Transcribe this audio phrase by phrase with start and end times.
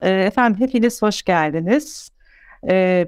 [0.00, 2.10] Efendim hepiniz hoş geldiniz.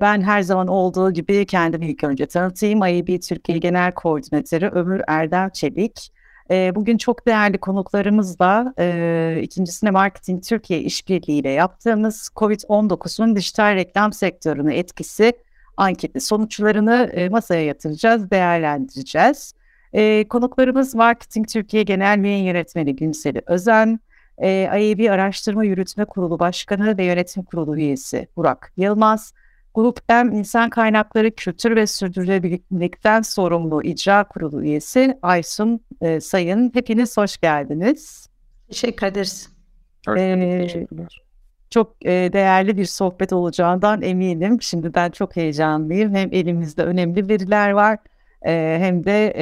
[0.00, 2.86] Ben her zaman olduğu gibi kendimi ilk önce tanıtayım.
[2.86, 6.12] IEB Türkiye Genel Koordinatörü Ömür Erdem Çelik.
[6.50, 8.74] Bugün çok değerli konuklarımızla
[9.42, 15.32] ikincisine Marketing Türkiye işbirliği ile yaptığımız COVID-19'un dijital reklam sektörüne etkisi
[15.76, 19.54] anketi sonuçlarını masaya yatıracağız, değerlendireceğiz.
[20.28, 24.00] Konuklarımız Marketing Türkiye Genel Yayın Yönetmeni Günseli Özen,
[24.42, 29.32] e, IAB Araştırma Yürütme Kurulu Başkanı ve Yönetim Kurulu üyesi Burak Yılmaz,
[29.74, 36.70] Grup M İnsan Kaynakları Kültür ve Sürdürülebilirlikten sorumlu İcra Kurulu üyesi Aysun e, Sayın.
[36.74, 38.28] Hepiniz hoş geldiniz.
[38.68, 39.48] Teşekkür ederiz.
[40.16, 40.86] Ee,
[41.70, 44.62] çok e, değerli bir sohbet olacağından eminim.
[44.62, 46.14] Şimdiden çok heyecanlıyım.
[46.14, 47.98] Hem elimizde önemli veriler var
[48.44, 49.32] hem de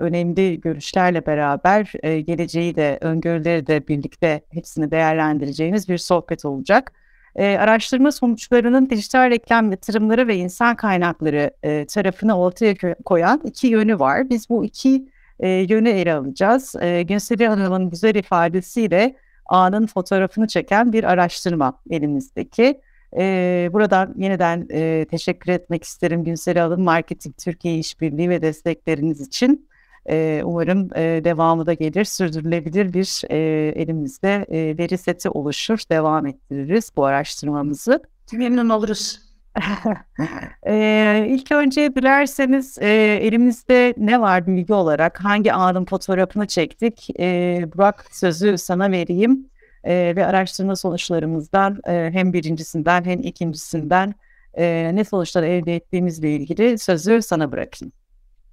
[0.00, 6.92] önemli görüşlerle beraber geleceği de öngörüleri de birlikte hepsini değerlendireceğimiz bir sohbet olacak.
[7.38, 11.50] Araştırma sonuçlarının dijital reklam yatırımları ve insan kaynakları
[11.86, 14.30] tarafını ortaya koyan iki yönü var.
[14.30, 15.08] Biz bu iki
[15.42, 16.74] yönü ele alacağız.
[16.80, 22.80] E, Günseli Hanım'ın güzel ifadesiyle anın fotoğrafını çeken bir araştırma elimizdeki.
[23.16, 29.68] E, buradan yeniden e, teşekkür etmek isterim Günsel Alın Marketing Türkiye İşbirliği ve destekleriniz için.
[30.10, 33.38] E, umarım e, devamı da gelir, sürdürülebilir bir e,
[33.82, 38.02] elimizde e, veri seti oluşur, devam ettiririz bu araştırmamızı.
[38.32, 39.20] Memnun oluruz.
[40.66, 42.88] e, ilk önce dilerseniz e,
[43.22, 47.08] elimizde ne var bilgi olarak, hangi anın fotoğrafını çektik?
[47.20, 49.46] E, Burak sözü sana vereyim
[49.84, 54.14] e, ve araştırma sonuçlarımızdan e, hem birincisinden hem ikincisinden
[54.54, 57.92] e, ne sonuçlar elde ettiğimizle ilgili sözü sana bırakayım.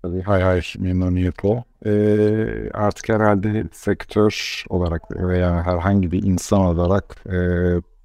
[0.06, 1.64] Tabii hay hay memnuniyetle.
[1.86, 7.38] Ee, artık herhalde sektör olarak veya herhangi bir insan olarak e,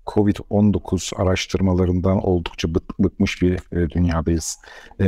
[0.06, 4.58] Covid-19 araştırmalarından oldukça bık, bıkmış bir e, dünyadayız.
[5.00, 5.06] E,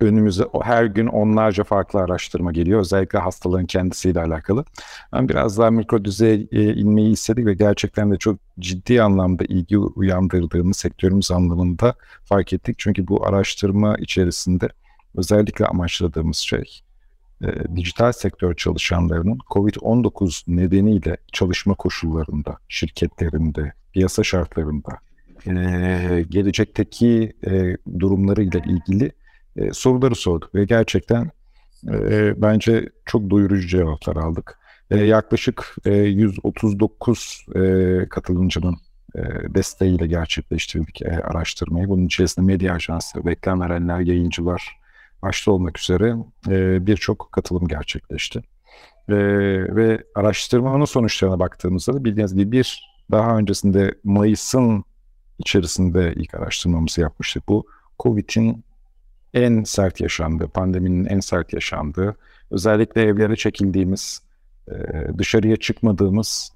[0.00, 2.80] önümüze her gün onlarca farklı araştırma geliyor.
[2.80, 4.64] Özellikle hastaların kendisiyle alakalı.
[5.12, 10.74] Ben biraz daha mikro düzeye inmeyi istedik ve gerçekten de çok ciddi anlamda ilgi uyandırdığını
[10.74, 11.94] sektörümüz anlamında
[12.24, 12.78] fark ettik.
[12.78, 14.68] Çünkü bu araştırma içerisinde
[15.16, 16.80] özellikle amaçladığımız şey
[17.42, 24.98] e, dijital sektör çalışanlarının COVID-19 nedeniyle çalışma koşullarında, şirketlerinde, piyasa şartlarında,
[25.46, 29.12] e, gelecekteki e, durumlarıyla ilgili
[29.56, 31.30] e, soruları sorduk ve gerçekten
[31.88, 34.58] e, bence çok doyurucu cevaplar aldık.
[34.90, 38.76] E, yaklaşık e, 139 e, katılımcının
[39.14, 39.20] e,
[39.54, 41.88] desteğiyle gerçekleştirdik e, araştırmayı.
[41.88, 44.77] Bunun içerisinde medya ajansları, reklam verenler, yayıncılar,
[45.22, 46.16] başta olmak üzere
[46.48, 48.38] e, birçok katılım gerçekleşti.
[49.08, 49.14] E,
[49.76, 54.84] ve araştırmanın sonuçlarına baktığımızda da bildiğiniz gibi bir daha öncesinde Mayıs'ın
[55.38, 57.48] içerisinde ilk araştırmamızı yapmıştık.
[57.48, 57.66] Bu
[57.98, 58.64] COVID'in
[59.34, 62.16] en sert yaşandığı, pandeminin en sert yaşandığı,
[62.50, 64.22] özellikle evlere çekildiğimiz,
[65.18, 66.52] dışarıya çıkmadığımız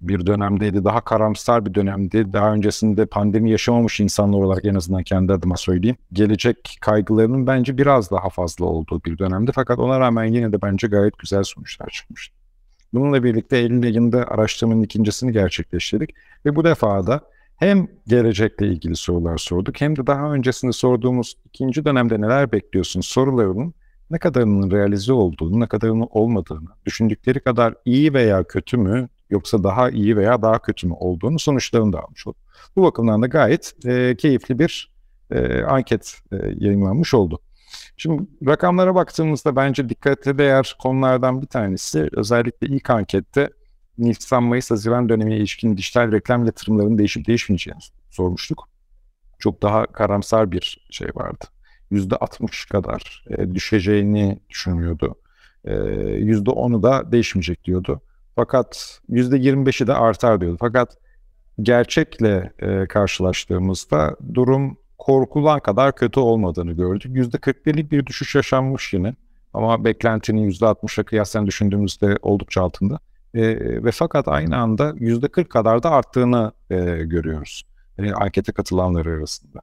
[0.00, 0.84] bir dönemdeydi.
[0.84, 2.32] Daha karamsar bir dönemdi.
[2.32, 5.96] Daha öncesinde pandemi yaşamamış insanlar olarak en azından kendi adıma söyleyeyim.
[6.12, 9.52] Gelecek kaygılarının bence biraz daha fazla olduğu bir dönemdi.
[9.54, 12.34] Fakat ona rağmen yine de bence gayet güzel sonuçlar çıkmıştı.
[12.92, 16.14] Bununla birlikte Eylül ayında araştırmanın ikincisini gerçekleştirdik.
[16.46, 17.20] Ve bu defa da
[17.56, 23.74] hem gelecekle ilgili sorular sorduk hem de daha öncesinde sorduğumuz ikinci dönemde neler bekliyorsun sorularının
[24.12, 29.90] ne kadarının realize olduğunu, ne kadarının olmadığını, düşündükleri kadar iyi veya kötü mü yoksa daha
[29.90, 32.40] iyi veya daha kötü mü olduğunu sonuçlarını da almış olduk.
[32.76, 34.92] Bu bakımdan da gayet e, keyifli bir
[35.30, 37.40] e, anket e, yayınlanmış oldu.
[37.96, 43.50] Şimdi rakamlara baktığımızda bence dikkate değer konulardan bir tanesi özellikle ilk ankette
[43.98, 47.80] Nisan-Mayıs-Haziran dönemine ilişkin dijital reklam yatırımlarının değişip değişmeyeceğini
[48.10, 48.68] sormuştuk.
[49.38, 51.44] Çok daha karamsar bir şey vardı.
[51.92, 55.14] %60 kadar e, düşeceğini düşünüyordu.
[55.64, 58.00] E, %10'u da değişmeyecek diyordu.
[58.34, 60.56] Fakat %25'i de artar diyordu.
[60.60, 60.96] Fakat
[61.62, 67.16] gerçekle e, karşılaştığımızda durum korkulan kadar kötü olmadığını gördük.
[67.16, 69.14] %41'lik bir düşüş yaşanmış yine.
[69.54, 72.98] Ama beklentinin %60'a kıyasen düşündüğümüzde oldukça altında.
[73.34, 73.42] E,
[73.84, 77.62] ve fakat aynı anda %40 kadar da arttığını e, görüyoruz.
[77.98, 79.60] E, ankete katılanlar arasında.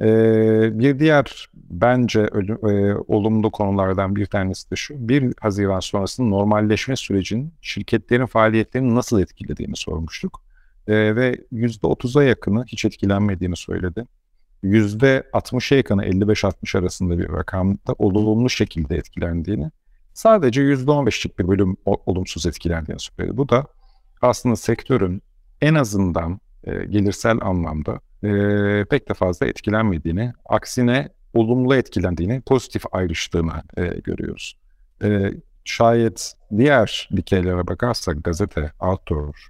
[0.00, 5.08] Ee, bir diğer bence ölüm, e, olumlu konulardan bir tanesi de şu.
[5.08, 10.42] 1 Haziran sonrasında normalleşme sürecinin şirketlerin faaliyetlerini nasıl etkilediğini sormuştuk.
[10.88, 14.06] Ee, ve %30'a yakını hiç etkilenmediğini söyledi.
[14.64, 19.70] %60'a yakını 55-60 arasında bir rakamda olumlu şekilde etkilendiğini,
[20.14, 23.36] sadece %15'lik bir bölüm olumsuz etkilendiğini söyledi.
[23.36, 23.66] Bu da
[24.22, 25.22] aslında sektörün
[25.60, 33.62] en azından e, gelirsel anlamda e, pek de fazla etkilenmediğini, aksine olumlu etkilendiğini, pozitif ayrıştığını
[33.76, 34.56] e, görüyoruz.
[35.04, 35.30] E,
[35.64, 39.48] şayet diğer dikeylere bakarsak gazete, outdoor,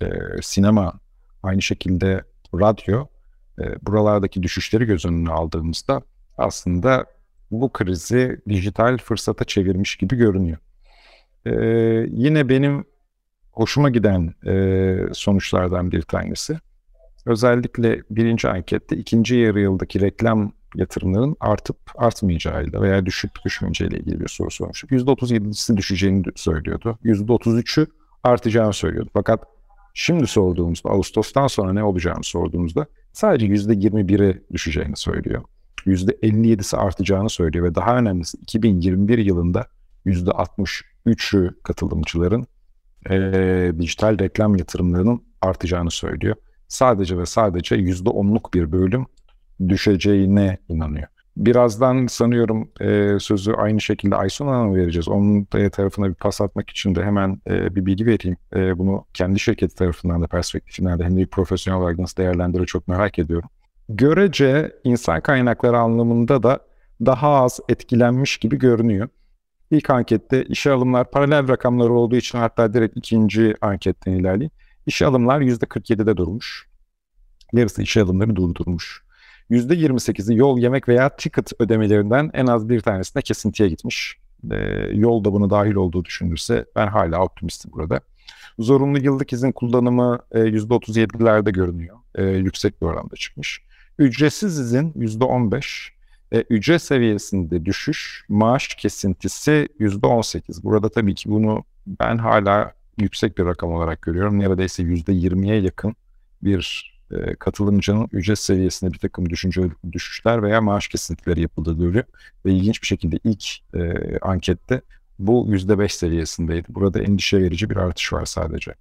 [0.00, 0.06] e,
[0.42, 1.00] sinema,
[1.42, 2.24] aynı şekilde
[2.54, 3.06] radyo,
[3.58, 6.02] e, buralardaki düşüşleri göz önüne aldığımızda
[6.38, 7.06] aslında
[7.50, 10.58] bu krizi dijital fırsata çevirmiş gibi görünüyor.
[11.46, 11.52] E,
[12.10, 12.84] yine benim
[13.52, 16.58] hoşuma giden e, sonuçlardan bir tanesi.
[17.26, 24.28] Özellikle birinci ankette ikinci yarı yıldaki reklam yatırımların artıp artmayacağıyla veya düşüp düşmeyeceğiyle ilgili bir
[24.28, 24.90] soru sormuştuk.
[24.90, 26.98] %37'si düşeceğini söylüyordu.
[27.04, 27.86] %33'ü
[28.22, 29.10] artacağını söylüyordu.
[29.12, 29.44] Fakat
[29.94, 35.44] şimdi sorduğumuzda, Ağustos'tan sonra ne olacağını sorduğumuzda sadece %21'i düşeceğini söylüyor.
[35.86, 39.66] %57'si artacağını söylüyor ve daha önemlisi 2021 yılında
[40.06, 42.46] %63'ü katılımcıların
[43.10, 46.36] e, dijital reklam yatırımlarının artacağını söylüyor.
[46.68, 49.06] Sadece ve sadece %10'luk bir bölüm
[49.68, 51.06] düşeceğine inanıyor.
[51.36, 55.08] Birazdan sanıyorum e, sözü aynı şekilde Aysun Hanım'a vereceğiz.
[55.08, 58.36] Onun da tarafına bir pas atmak için de hemen e, bir bilgi vereyim.
[58.54, 62.88] E, bunu kendi şirketi tarafından da perspektifinden de hem de profesyonel olarak nasıl değerlendiriyor çok
[62.88, 63.48] merak ediyorum.
[63.88, 66.60] Görece insan kaynakları anlamında da
[67.06, 69.08] daha az etkilenmiş gibi görünüyor.
[69.70, 74.50] İlk ankette işe alımlar paralel rakamları olduğu için hatta direkt ikinci anketten ilerleyeyim.
[74.86, 76.68] İşe alımlar %47'de durmuş.
[77.52, 79.02] Yarısı işe alımları durdurmuş.
[79.50, 84.16] %28'i yol, yemek veya ticket ödemelerinden en az bir tanesine kesintiye gitmiş.
[84.50, 84.56] E,
[84.92, 88.00] yol da bunu dahil olduğu düşünülürse ben hala optimistim burada.
[88.58, 91.96] Zorunlu yıllık izin kullanımı e, %37'lerde görünüyor.
[92.14, 93.62] E, yüksek bir oranda çıkmış.
[93.98, 95.90] Ücretsiz izin %15.
[96.32, 100.62] E, ücret seviyesinde düşüş, maaş kesintisi %18.
[100.62, 104.38] Burada tabii ki bunu ben hala yüksek bir rakam olarak görüyorum.
[104.38, 105.96] Neredeyse %20'ye yakın
[106.42, 109.62] bir e, katılımcının ücret seviyesinde bir takım düşünce
[109.92, 112.04] düşüşler veya maaş kesintileri yapıldığı görülüyor.
[112.46, 114.80] Ve ilginç bir şekilde ilk e, ankette
[115.18, 116.66] bu %5 seviyesindeydi.
[116.68, 118.74] Burada endişe verici bir artış var sadece.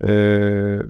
[0.00, 0.08] E,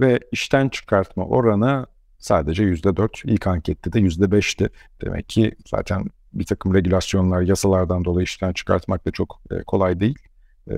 [0.00, 1.87] ve işten çıkartma oranı
[2.19, 3.22] sadece %4.
[3.25, 4.70] İlk ankette de %5'ti.
[5.02, 10.19] Demek ki zaten bir takım regülasyonlar, yasalardan dolayı işten çıkartmak da çok e, kolay değil.
[10.70, 10.76] E,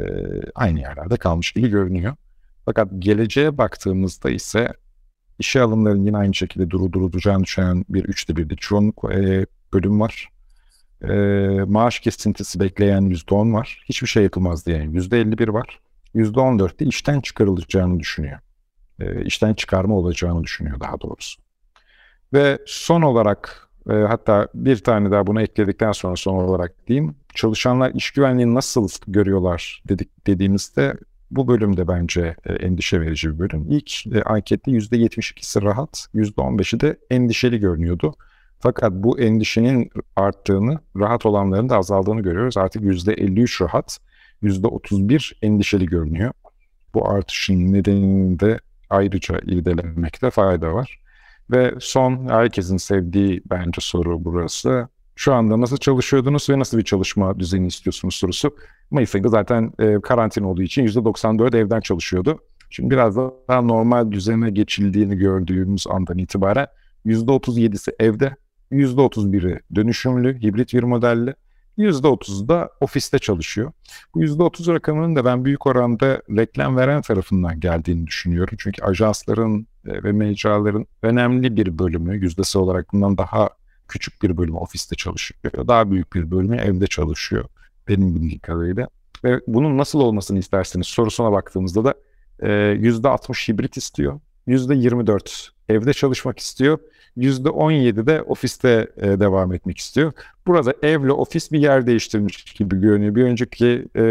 [0.54, 2.16] aynı yerlerde kalmış gibi görünüyor.
[2.64, 4.72] Fakat geleceğe baktığımızda ise
[5.38, 10.28] işe alımların yine aynı şekilde duru duracağını düşünen bir üçte birlik çoğunluk e, bölüm var.
[11.02, 11.14] E,
[11.66, 13.84] maaş kesintisi bekleyen yüzde on var.
[13.88, 15.80] Hiçbir şey yapılmaz diyen yüzde elli bir var.
[16.14, 18.38] Yüzde on dörtte işten çıkarılacağını düşünüyor.
[19.00, 21.42] E, işten çıkarma olacağını düşünüyor daha doğrusu.
[22.32, 27.14] Ve son olarak e, hatta bir tane daha buna ekledikten sonra son olarak diyeyim.
[27.34, 30.96] Çalışanlar iş güvenliğini nasıl görüyorlar dedik dediğimizde
[31.30, 33.66] bu bölümde bence e, endişe verici bir bölüm.
[33.70, 38.14] İlk e, ankette %72'si rahat, %15'i de endişeli görünüyordu.
[38.58, 42.56] Fakat bu endişenin arttığını, rahat olanların da azaldığını görüyoruz.
[42.56, 43.98] Artık %53 rahat,
[44.42, 46.32] %31 endişeli görünüyor.
[46.94, 48.58] Bu artışın nedenini de
[48.90, 51.00] ayrıca irdelemekte fayda var.
[51.50, 54.88] Ve son herkesin sevdiği bence soru burası.
[55.16, 58.56] Şu anda nasıl çalışıyordunuz ve nasıl bir çalışma düzeni istiyorsunuz sorusu.
[58.90, 62.38] Mayıs ayında zaten e, karantina olduğu için %94 evden çalışıyordu.
[62.70, 66.66] Şimdi biraz daha normal düzene geçildiğini gördüğümüz andan itibaren
[67.06, 68.36] %37'si evde,
[68.72, 71.34] %31'i dönüşümlü, hibrit bir modelli,
[71.78, 73.72] %30'u da ofiste çalışıyor.
[74.14, 78.56] Bu %30 rakamının da ben büyük oranda reklam veren tarafından geldiğini düşünüyorum.
[78.60, 83.50] Çünkü ajansların ve mecraların önemli bir bölümü, yüzdesi olarak bundan daha
[83.88, 85.40] küçük bir bölümü ofiste çalışıyor.
[85.68, 87.44] Daha büyük bir bölümü evde çalışıyor
[87.88, 88.88] benim bildiğim kadarıyla.
[89.24, 91.94] Ve bunun nasıl olmasını isterseniz sorusuna baktığımızda da
[92.40, 94.20] e, %60 hibrit istiyor.
[94.48, 96.78] %24 evde çalışmak istiyor.
[97.16, 100.12] %17 de ofiste e, devam etmek istiyor.
[100.46, 103.14] Burada evle ofis bir yer değiştirmiş gibi görünüyor.
[103.14, 104.02] Bir önceki e,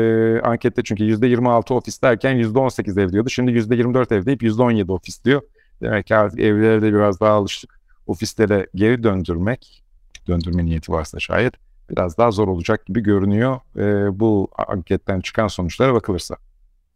[0.44, 3.30] ankette çünkü %26 ofis derken %18 ev diyordu.
[3.30, 5.42] Şimdi %24 ev deyip %17 ofis diyor.
[5.82, 7.80] Demek ki artık evlere de biraz daha alıştık.
[8.08, 9.84] Ofislere geri döndürmek,
[10.28, 11.54] döndürme niyeti varsa şayet
[11.90, 16.36] biraz daha zor olacak gibi görünüyor e, bu anketten çıkan sonuçlara bakılırsa.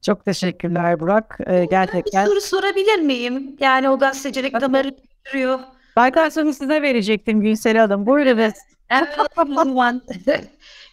[0.01, 1.37] Çok teşekkürler Burak.
[1.47, 2.25] Ee, gerçekten.
[2.25, 3.55] Bir soru sorabilir miyim?
[3.59, 5.59] Yani o gazetecilik damarı götürüyor.
[5.95, 8.05] Baykarson'u size verecektim Günsel Hanım.
[8.05, 8.53] Buyurun.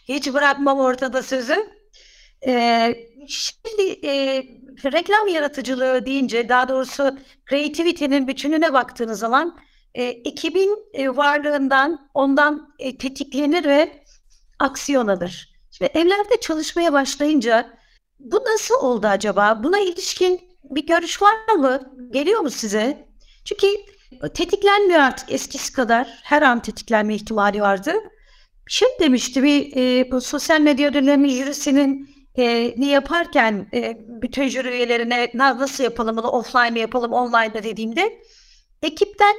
[0.07, 1.55] Hiç bırakmam ortada sözü.
[2.47, 2.95] Ee,
[3.27, 4.43] şimdi e,
[4.85, 7.17] reklam yaratıcılığı deyince daha doğrusu
[7.49, 9.57] creativity'nin bütününe baktığınız zaman
[9.93, 14.03] e, ekibin e, varlığından ondan e, tetiklenir ve
[14.59, 15.53] aksiyon alır.
[15.71, 17.77] Şimdi evlerde çalışmaya başlayınca
[18.19, 19.63] bu nasıl oldu acaba?
[19.63, 21.93] Buna ilişkin bir görüş var mı?
[22.11, 23.07] Geliyor mu size?
[23.45, 23.67] Çünkü
[24.33, 26.19] tetiklenmiyor artık eskisi kadar.
[26.23, 27.93] Her an tetiklenme ihtimali vardı.
[28.67, 34.69] Şey demişti bir e, bu sosyal medya dönemi jürisinin e, ne yaparken e, bütün jüri
[34.69, 38.21] üyelerine nasıl yapalım bunu offline mi yapalım online mi dediğimde
[38.81, 39.35] ekipten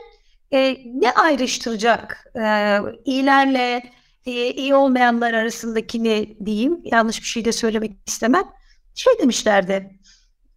[0.52, 3.82] e, ne ayrıştıracak e, iyilerle
[4.26, 8.44] e, iyi olmayanlar arasındakini diyeyim yanlış bir şey de söylemek istemem.
[8.94, 9.98] Şey demişlerdi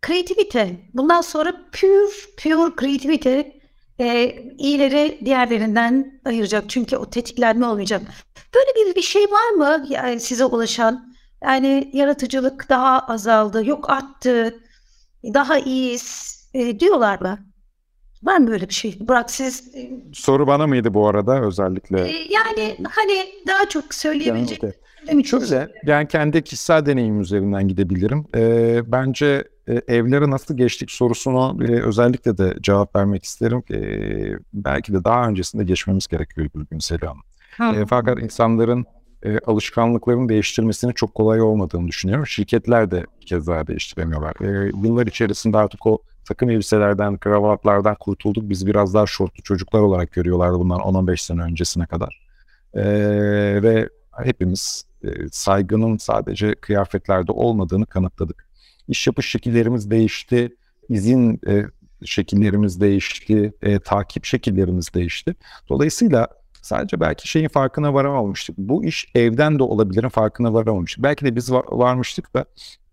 [0.02, 3.62] kreativite bundan sonra pure pure kreativite
[4.00, 6.70] e, iyileri diğerlerinden ayıracak.
[6.70, 8.02] Çünkü o tetiklenme olmayacak.
[8.56, 11.11] Böyle bir bir şey var mı yani size ulaşan
[11.44, 14.60] yani yaratıcılık daha azaldı yok arttı
[15.24, 17.40] daha iyiyiz e, diyorlar mı?
[18.24, 18.98] Var mı böyle bir şey?
[19.00, 19.76] Burak siz...
[19.76, 22.02] E, Soru bana mıydı bu arada özellikle?
[22.02, 24.64] E, yani hani daha çok söyleyebilecek...
[24.64, 24.82] Yani, okay.
[25.24, 28.26] Şöyle, yani kendi kişisel deneyim üzerinden gidebilirim.
[28.36, 33.64] Ee, bence e, evlere nasıl geçtik sorusuna e, özellikle de cevap vermek isterim.
[33.72, 33.80] E,
[34.54, 37.18] belki de daha öncesinde geçmemiz gerekiyor Gülgün Selam.
[37.60, 38.86] E, fakat insanların
[39.24, 42.28] e, alışkanlıkların değiştirmesinin çok kolay olmadığını düşünüyorum.
[42.28, 44.34] Şirketler de keza değiştiremiyorlar.
[44.42, 48.50] E, yıllar içerisinde artık o takım elbiselerden, kravatlardan kurtulduk.
[48.50, 52.28] Biz biraz daha şortlu çocuklar olarak görüyorlardı bundan 10-15 sene öncesine kadar.
[52.74, 52.84] E,
[53.64, 53.90] ve
[54.24, 58.48] hepimiz e, saygının sadece kıyafetlerde olmadığını kanıtladık.
[58.88, 60.56] İş yapış şekillerimiz değişti,
[60.90, 61.66] izin e,
[62.06, 65.36] şekillerimiz değişti, e, takip şekillerimiz değişti.
[65.70, 66.28] Dolayısıyla
[66.62, 68.58] sadece belki şeyin farkına varamamıştık.
[68.58, 71.04] Bu iş evden de olabilirin farkına varamamıştık.
[71.04, 72.46] Belki de biz var, varmıştık da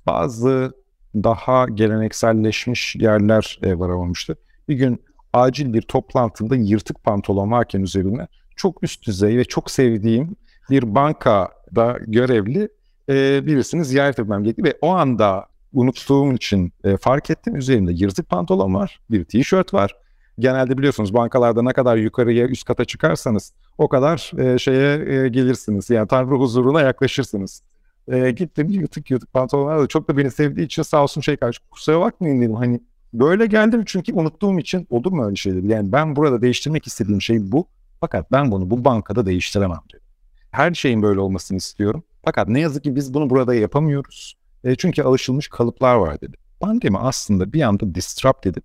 [0.07, 0.73] bazı
[1.15, 4.37] daha gelenekselleşmiş yerler e, varamamıştı.
[4.69, 10.37] Bir gün acil bir toplantımda yırtık pantolon varken üzerine çok üst düzey ve çok sevdiğim
[10.71, 12.69] bir bankada görevli
[13.09, 17.57] e, birisini ziyaret etmem gerekti ve o anda unuttuğum için e, fark ettim.
[17.57, 19.97] Üzerimde yırtık pantolon var, bir tişört var.
[20.39, 25.91] Genelde biliyorsunuz bankalarda ne kadar yukarıya üst kata çıkarsanız o kadar e, şeye e, gelirsiniz.
[25.91, 27.63] Yani Tanrı huzuruna yaklaşırsınız.
[28.09, 31.61] E, gittim yırtık yırtık pantolonlar da çok da beni sevdiği için sağ olsun şey karşı
[31.71, 32.55] kusura bakmayın dedim.
[32.55, 32.81] Hani
[33.13, 35.63] böyle geldim çünkü unuttuğum için olur mu öyle şeyler?
[35.63, 37.67] Yani ben burada değiştirmek istediğim şey bu.
[38.01, 40.05] Fakat ben bunu bu bankada değiştiremem dedim.
[40.51, 42.03] Her şeyin böyle olmasını istiyorum.
[42.25, 44.37] Fakat ne yazık ki biz bunu burada yapamıyoruz.
[44.65, 46.37] E, çünkü alışılmış kalıplar var dedi.
[46.61, 48.65] Pandemi aslında bir anda disrupt edip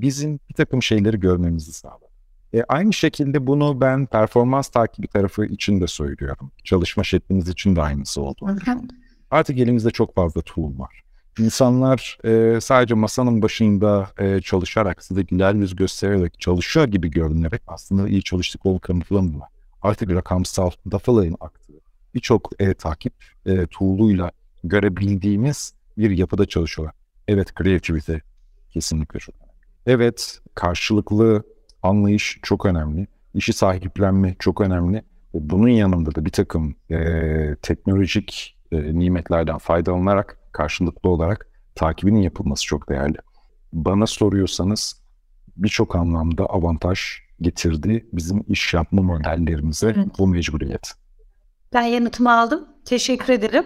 [0.00, 2.04] bizim bir takım şeyleri görmemizi sağladı.
[2.54, 6.50] E, aynı şekilde bunu ben performans takibi tarafı için de söylüyorum.
[6.64, 8.46] Çalışma şeklimiz için de aynısı oldu.
[9.30, 11.04] Artık elimizde çok fazla tool var.
[11.38, 18.08] İnsanlar e, sadece masanın başında e, çalışarak, size güler yüz göstererek, çalışıyor gibi görünerek aslında
[18.08, 19.48] iyi çalıştıklarını kanıtlamıyorlar.
[19.82, 21.80] Artık rakamsal dataların aktığı
[22.14, 23.14] birçok e, takip
[23.46, 24.30] e, tool'uyla
[24.64, 26.94] görebildiğimiz bir yapıda çalışıyorlar.
[27.28, 28.14] Evet, creativity
[28.70, 29.43] kesinlikle önemli.
[29.86, 31.42] Evet, karşılıklı
[31.82, 33.06] anlayış çok önemli.
[33.34, 35.02] İşi sahiplenme çok önemli.
[35.34, 36.98] Bunun yanında da bir takım e,
[37.62, 43.16] teknolojik e, nimetlerden faydalanarak karşılıklı olarak takibinin yapılması çok değerli.
[43.72, 45.02] Bana soruyorsanız
[45.56, 47.00] birçok anlamda avantaj
[47.40, 50.08] getirdi bizim iş yapma modellerimize evet.
[50.18, 50.92] bu mecburiyet.
[51.72, 52.68] Ben yanıtımı aldım.
[52.84, 53.64] Teşekkür ederim.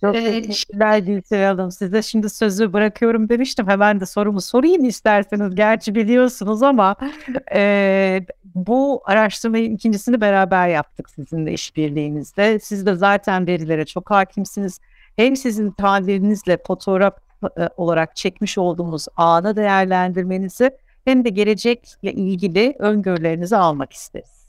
[0.00, 1.70] Çok teşekkürler Gülsel Hanım.
[1.70, 3.68] Size şimdi sözü bırakıyorum demiştim.
[3.68, 5.54] Hemen de sorumu sorayım isterseniz.
[5.54, 6.96] Gerçi biliyorsunuz ama
[7.54, 12.58] e, bu araştırmayı ikincisini beraber yaptık sizinle işbirliğinizde.
[12.58, 14.80] Siz de zaten verilere çok hakimsiniz.
[15.16, 17.14] Hem sizin tabirinizle fotoğraf
[17.58, 20.70] e, olarak çekmiş olduğumuz ana değerlendirmenizi
[21.04, 24.48] hem de gelecekle ilgili öngörülerinizi almak isteriz.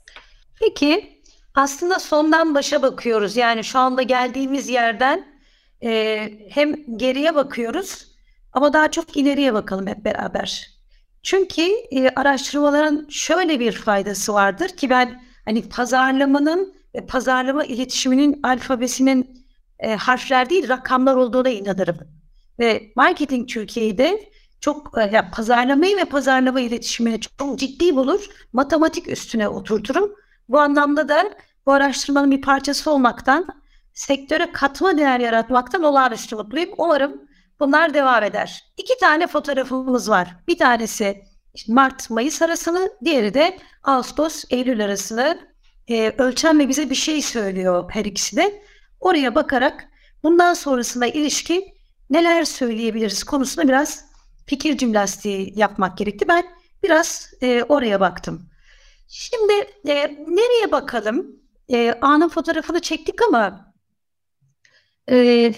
[0.60, 1.20] Peki
[1.54, 3.36] aslında sondan başa bakıyoruz.
[3.36, 5.26] Yani şu anda geldiğimiz yerden
[5.82, 8.06] e, hem geriye bakıyoruz
[8.52, 10.70] ama daha çok ileriye bakalım hep beraber.
[11.22, 19.46] Çünkü e, araştırmaların şöyle bir faydası vardır ki ben hani pazarlamanın ve pazarlama iletişiminin alfabesinin
[19.78, 21.98] e, harfler değil rakamlar olduğuna inanırım.
[22.58, 24.30] Ve marketing Türkiye'de
[24.60, 28.26] çok e, yani pazarlamayı ve pazarlama iletişimini çok ciddi bulur.
[28.52, 30.12] Matematik üstüne oturturum.
[30.48, 31.30] Bu anlamda da
[31.66, 33.46] bu araştırmanın bir parçası olmaktan,
[33.94, 36.70] sektöre katma değer yaratmaktan olağanüstü mutluyum.
[36.78, 37.22] Umarım
[37.60, 38.64] bunlar devam eder.
[38.76, 40.36] İki tane fotoğrafımız var.
[40.48, 41.22] Bir tanesi
[41.68, 45.38] Mart-Mayıs arasını, diğeri de Ağustos-Eylül arasını
[45.88, 48.62] e, ölçen bize bir şey söylüyor her ikisi de.
[49.00, 49.88] Oraya bakarak
[50.22, 51.64] bundan sonrasına ilişkin
[52.10, 54.04] neler söyleyebiliriz konusunda biraz
[54.46, 56.28] fikir cümlastiği yapmak gerekti.
[56.28, 56.44] Ben
[56.82, 58.48] biraz e, oraya baktım.
[59.16, 59.52] Şimdi
[59.88, 59.94] e,
[60.28, 61.26] nereye bakalım?
[61.72, 63.74] E, anın fotoğrafını çektik ama
[65.10, 65.52] e,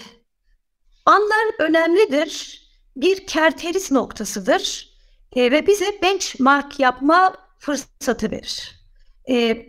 [1.05, 2.61] anlar önemlidir.
[2.95, 4.89] Bir kerteris noktasıdır.
[5.35, 8.81] e, ve bize benchmark yapma fırsatı verir.
[9.29, 9.65] E,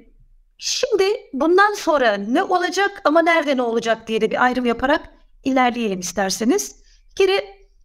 [0.58, 5.08] şimdi bundan sonra ne olacak ama nerede ne olacak diye de bir ayrım yaparak
[5.44, 6.82] ilerleyelim isterseniz.
[7.20, 7.30] Bir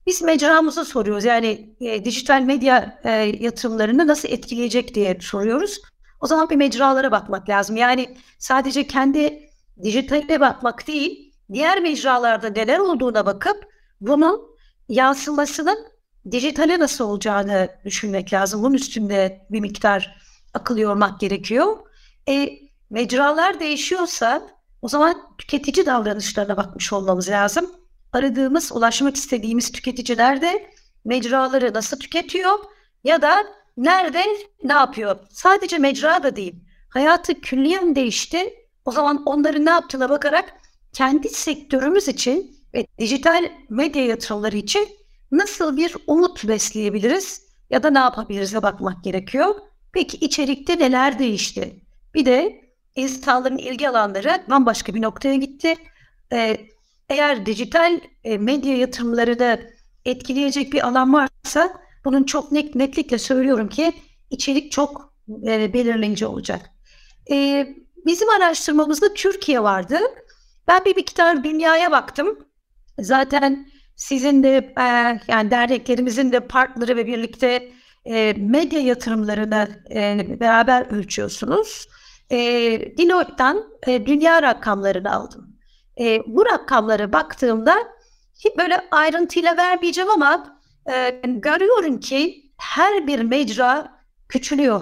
[0.08, 1.26] biz mecramızı soruyoruz.
[1.26, 5.82] Yani e, dijital medya e, yatırımlarını nasıl etkileyecek diye soruyoruz.
[6.24, 7.76] O zaman bir mecralara bakmak lazım.
[7.76, 9.50] Yani sadece kendi
[9.84, 13.68] dijitaline bakmak değil, diğer mecralarda neler olduğuna bakıp
[14.02, 14.42] bunun
[14.90, 15.88] yansımasının
[16.32, 18.64] dijitale nasıl olacağını düşünmek lazım.
[18.64, 20.18] Bunun üstünde bir miktar
[20.54, 21.78] akıl yormak gerekiyor.
[22.30, 22.50] E,
[22.90, 24.48] mecralar değişiyorsa
[24.82, 27.72] o zaman tüketici davranışlarına bakmış olmamız lazım.
[28.14, 30.70] Aradığımız, ulaşmak istediğimiz tüketiciler de
[31.06, 32.60] mecraları nasıl tüketiyor
[33.04, 34.24] ya da nerede
[34.64, 35.20] ne yapıyor?
[35.30, 36.56] Sadece mecra da değil.
[36.90, 38.54] Hayatı külliyen değişti.
[38.86, 40.54] O zaman onların ne yaptığına bakarak
[40.94, 44.88] kendi sektörümüz için ve dijital medya yatırımları için
[45.32, 49.56] nasıl bir umut besleyebiliriz ya da ne yapabiliriz'e bakmak gerekiyor.
[49.94, 51.84] Peki içerikte neler değişti?
[52.14, 52.62] Bir de
[52.96, 55.76] insanların ilgi alanları bambaşka bir noktaya gitti.
[56.34, 56.58] Ee,
[57.10, 59.60] eğer dijital e, medya yatırımlarını
[60.06, 63.94] etkileyecek bir alan varsa bunun çok net, netlikle söylüyorum ki
[64.30, 65.14] içerik çok
[65.48, 66.70] e, belirleyici olacak.
[67.32, 67.68] E,
[68.06, 70.00] bizim araştırmamızda Türkiye vardı.
[70.68, 72.48] Ben bir miktar dünyaya baktım.
[73.00, 74.84] Zaten sizin de e,
[75.28, 77.72] yani derneklerimizin de partneri ve birlikte
[78.06, 81.88] e, medya yatırımlarını e, beraber ölçüyorsunuz.
[82.30, 82.38] E,
[82.98, 85.56] Deloitte'dan e, dünya rakamlarını aldım.
[86.00, 87.76] E, bu rakamlara baktığımda
[88.40, 90.53] hiç böyle ayrıntıyla vermeyeceğim ama
[90.92, 94.00] e, görüyorum ki her bir mecra
[94.30, 94.82] küçülüyor.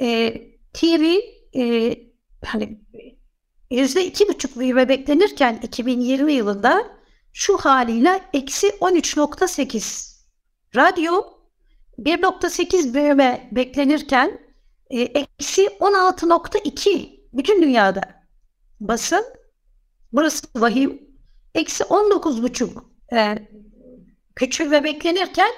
[0.00, 0.34] E,
[0.72, 1.18] TV
[1.56, 1.96] e,
[2.44, 2.80] hani
[3.70, 6.84] yüzde iki buçuk büyüme beklenirken 2020 yılında
[7.32, 10.14] şu haliyle eksi 13.8.
[10.76, 11.24] Radyo
[11.98, 14.38] 1.8 büyüme beklenirken
[14.90, 18.02] eksi 16.2 bütün dünyada.
[18.80, 19.24] Basın
[20.12, 21.02] burası vahim
[21.54, 22.70] eksi 19.5
[23.12, 23.48] e,
[24.36, 25.50] küçülme beklenirken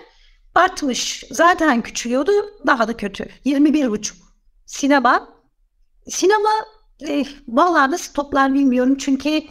[0.54, 1.24] artmış.
[1.30, 2.32] Zaten küçülüyordu
[2.66, 3.28] daha da kötü.
[3.44, 4.12] 21.5.
[4.66, 5.36] Sinema
[6.08, 6.50] sinema
[7.08, 9.42] e, vallahi nasıl toplar bilmiyorum çünkü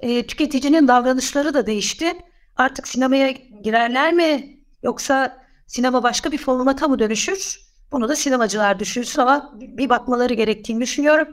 [0.00, 2.12] e, tüketicinin davranışları da değişti.
[2.56, 3.30] Artık sinemaya
[3.62, 7.60] girerler mi yoksa sinema başka bir formata mı dönüşür?
[7.92, 11.28] Bunu da sinemacılar düşünsün ama bir bakmaları gerektiğini düşünüyorum.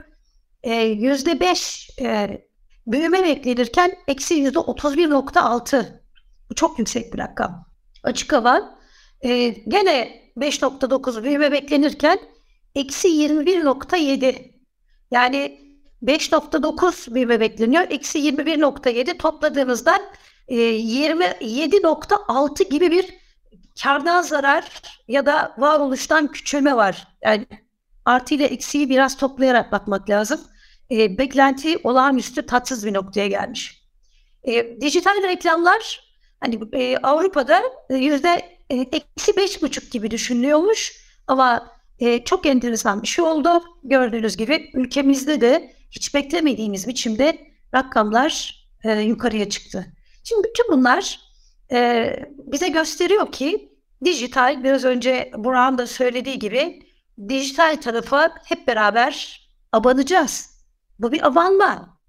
[0.64, 2.42] E, yüzde beş e,
[2.88, 6.03] büyüme beklenirken eksi yüzde otuz bir nokta altı.
[6.50, 7.66] Bu çok yüksek bir rakam.
[8.04, 8.80] Açık hava
[9.22, 12.20] e, gene 5.9 büyüme beklenirken
[12.76, 14.52] eksi 21.7
[15.12, 15.64] yani
[16.04, 17.84] 5.9 büyüme bekleniyor.
[17.90, 20.00] Eksi 21.7 topladığımızda
[20.48, 23.06] e, 27.6 gibi bir
[23.84, 27.08] kardan zarar ya da varoluştan küçülme var.
[27.24, 27.46] Yani
[28.06, 30.42] artı ile eksiği biraz toplayarak bakmak lazım.
[30.92, 33.84] E, beklenti olağanüstü tatsız bir noktaya gelmiş.
[34.44, 36.03] E, dijital reklamlar
[36.44, 43.02] hani e, Avrupa'da e, yüzde e, eksi beş buçuk gibi düşünülüyormuş ama e, çok enteresan
[43.02, 43.64] bir şey oldu.
[43.84, 47.38] Gördüğünüz gibi ülkemizde de hiç beklemediğimiz biçimde
[47.74, 49.86] rakamlar e, yukarıya çıktı.
[50.24, 51.20] Şimdi bütün bunlar
[51.72, 53.70] e, bize gösteriyor ki
[54.06, 56.84] dijital biraz önce Burak'ın da söylediği gibi
[57.30, 60.50] dijital tarafa hep beraber abanacağız.
[61.00, 62.00] Bu bir abanma.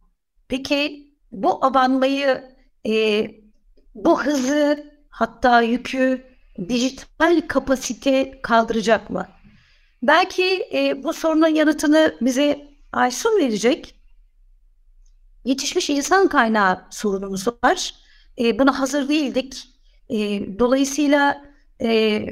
[0.49, 2.43] Peki bu abanmayı
[2.87, 3.27] e,
[3.95, 6.25] bu hızı hatta yükü
[6.69, 9.29] dijital kapasite kaldıracak mı?
[10.03, 13.95] Belki e, bu sorunun yanıtını bize Aysun verecek.
[15.45, 17.95] Yetişmiş insan kaynağı sorunumuz var.
[18.39, 19.69] E, buna hazır değildik.
[20.09, 20.19] E,
[20.59, 21.45] dolayısıyla
[21.81, 22.23] e,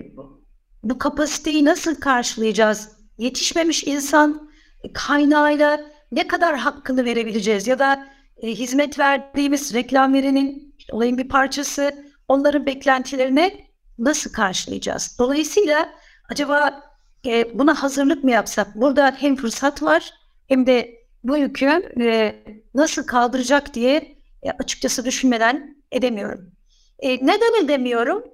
[0.83, 2.89] bu kapasiteyi nasıl karşılayacağız?
[3.19, 4.51] Yetişmemiş insan
[4.95, 5.81] kaynağıyla
[6.13, 7.67] ne kadar hakkını verebileceğiz?
[7.67, 8.09] Ya da
[8.43, 13.67] e, hizmet verdiğimiz reklam verenin olayın bir parçası onların beklentilerine
[13.99, 15.17] nasıl karşılayacağız?
[15.19, 15.89] Dolayısıyla
[16.31, 16.83] acaba
[17.27, 18.75] e, buna hazırlık mı yapsak?
[18.75, 20.15] Burada hem fırsat var
[20.49, 21.67] hem de bu yükü
[22.01, 22.35] e,
[22.75, 26.53] nasıl kaldıracak diye e, açıkçası düşünmeden edemiyorum.
[26.99, 28.25] E, neden edemiyorum?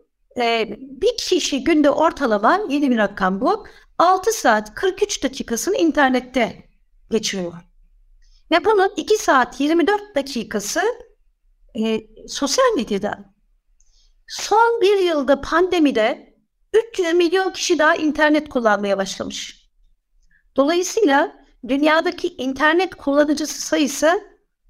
[0.41, 3.67] E, bir kişi günde ortalama yeni bir rakam bu.
[3.99, 6.69] 6 saat 43 dakikasını internette
[7.11, 7.53] geçiriyor.
[8.51, 10.83] Ve bunun 2 saat 24 dakikası
[11.79, 13.35] e, sosyal medyada.
[14.29, 16.35] Son bir yılda pandemide
[16.93, 19.69] 300 milyon kişi daha internet kullanmaya başlamış.
[20.57, 21.37] Dolayısıyla
[21.69, 24.21] dünyadaki internet kullanıcısı sayısı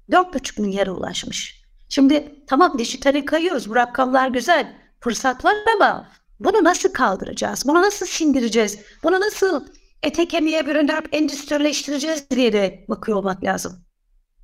[0.09, 1.63] 4,5 milyara ulaşmış.
[1.89, 3.69] Şimdi tamam dijitale kayıyoruz.
[3.69, 4.75] Bu rakamlar güzel.
[4.99, 7.63] Fırsat var ama Bunu nasıl kaldıracağız?
[7.67, 8.79] Bunu nasıl sindireceğiz?
[9.03, 9.65] Bunu nasıl
[10.03, 13.85] ete kemiğe büründürüp endüstrileştireceğiz diye de bakıyor olmak lazım.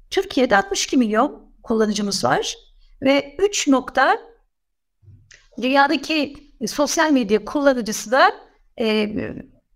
[0.10, 2.56] Türkiye'de 62 milyon kullanıcımız var
[3.01, 4.17] ve 3 nokta
[5.62, 6.36] dünyadaki
[6.67, 8.32] sosyal medya kullanıcısı da
[8.80, 8.86] e,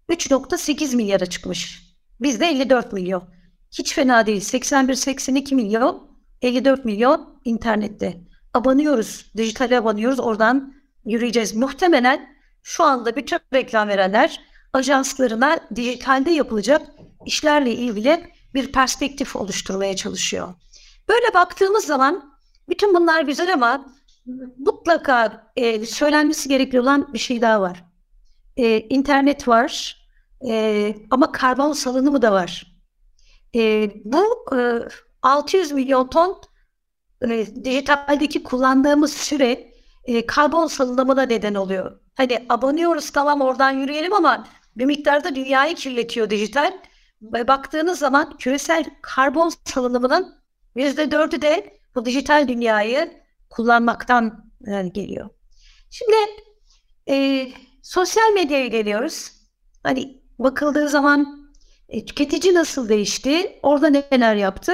[0.09, 1.83] 3.8 milyara çıkmış.
[2.21, 3.23] Bizde 54 milyon.
[3.71, 4.41] Hiç fena değil.
[4.41, 8.17] 81-82 milyon, 54 milyon internette.
[8.53, 10.19] Abanıyoruz, dijitale abanıyoruz.
[10.19, 10.73] Oradan
[11.05, 11.55] yürüyeceğiz.
[11.55, 12.29] Muhtemelen
[12.63, 14.41] şu anda bütün reklam verenler
[14.73, 16.81] ajanslarına dijitalde yapılacak
[17.25, 20.53] işlerle ilgili bir perspektif oluşturmaya çalışıyor.
[21.09, 22.33] Böyle baktığımız zaman
[22.69, 23.85] bütün bunlar güzel ama
[24.57, 27.83] mutlaka e, söylenmesi gerekli olan bir şey daha var.
[28.57, 29.97] E, internet var
[30.49, 32.75] e, ama karbon salınımı da var.
[33.55, 34.79] E, bu e,
[35.21, 36.41] 600 milyon ton
[37.21, 41.99] e, dijitaldeki kullandığımız süre e, karbon salınımına neden oluyor.
[42.15, 46.73] Hani abanıyoruz tamam oradan yürüyelim ama bir miktarda dünyayı kirletiyor dijital.
[47.21, 50.38] Baktığınız zaman küresel karbon salınımının
[50.75, 53.11] yüzde dördü de bu dijital dünyayı
[53.49, 55.29] kullanmaktan e, geliyor.
[55.89, 56.15] Şimdi
[57.09, 57.47] e,
[57.83, 59.31] sosyal medyaya geliyoruz.
[59.83, 61.49] Hani bakıldığı zaman
[61.89, 63.59] e, tüketici nasıl değişti?
[63.63, 64.73] Orada neler yaptı?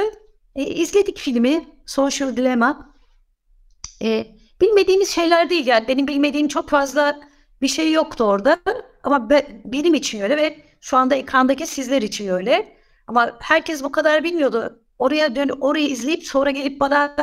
[0.55, 2.95] E, izledik filmi Social Dilemma.
[4.01, 4.27] E,
[4.61, 7.19] bilmediğimiz şeyler değil yani benim bilmediğim çok fazla
[7.61, 8.59] bir şey yoktu orada
[9.03, 12.77] ama be, benim için öyle ve şu anda ekrandaki sizler için öyle.
[13.07, 14.84] Ama herkes bu kadar bilmiyordu.
[14.99, 17.15] Oraya dön orayı izleyip sonra gelip bana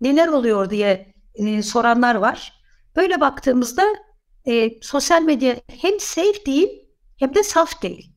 [0.00, 2.52] neler oluyor diye e, soranlar var.
[2.96, 3.82] Böyle baktığımızda
[4.46, 6.68] e, sosyal medya hem safe değil
[7.18, 8.12] hem de saf değil.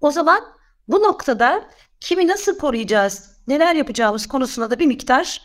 [0.00, 0.40] O zaman
[0.88, 1.68] bu noktada
[2.00, 5.42] kimi nasıl koruyacağız, neler yapacağımız konusuna da bir miktar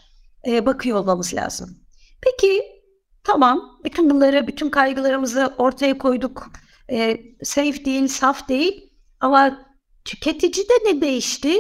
[0.48, 1.78] e, bakıyor olmamız lazım.
[2.22, 2.64] Peki
[3.24, 6.52] tamam bütün bunları, bütün kaygılarımızı ortaya koyduk.
[6.92, 9.66] E, safe değil, saf değil ama
[10.06, 11.60] tüketici de ne değişti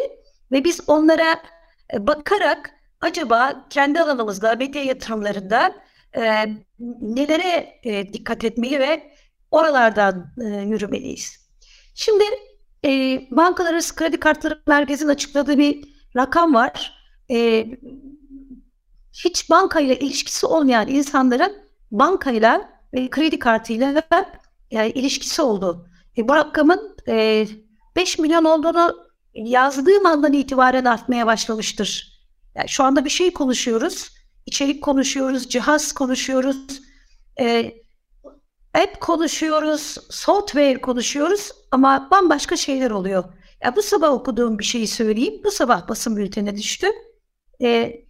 [0.51, 1.41] ve biz onlara
[1.93, 5.75] e, bakarak acaba kendi alanımızda medya yatırımlarında
[6.17, 6.45] e,
[7.01, 9.11] nelere e, dikkat etmeli ve
[9.51, 11.47] oralardan e, yürümeliyiz.
[11.95, 12.23] Şimdi
[12.85, 15.83] e, bankalar arası kredi kartları merkezin açıkladığı bir
[16.15, 16.93] rakam var.
[17.31, 17.67] E,
[19.13, 21.55] hiç bankayla ilişkisi olmayan insanların
[21.91, 24.03] bankayla ve kredi kartıyla
[24.71, 25.87] yani ilişkisi oldu.
[26.17, 27.47] E, bu rakamın e,
[27.95, 29.06] 5 milyon olduğunu
[29.45, 32.17] yazdığım andan itibaren artmaya başlamıştır.
[32.55, 34.17] Yani şu anda bir şey konuşuyoruz.
[34.45, 36.81] içerik konuşuyoruz, cihaz konuşuyoruz.
[37.39, 37.71] E,
[38.73, 43.23] app konuşuyoruz, software konuşuyoruz ama bambaşka şeyler oluyor.
[43.63, 45.41] Ya bu sabah okuduğum bir şeyi söyleyeyim.
[45.43, 46.87] Bu sabah basın bültenine düştü.
[47.61, 48.01] E,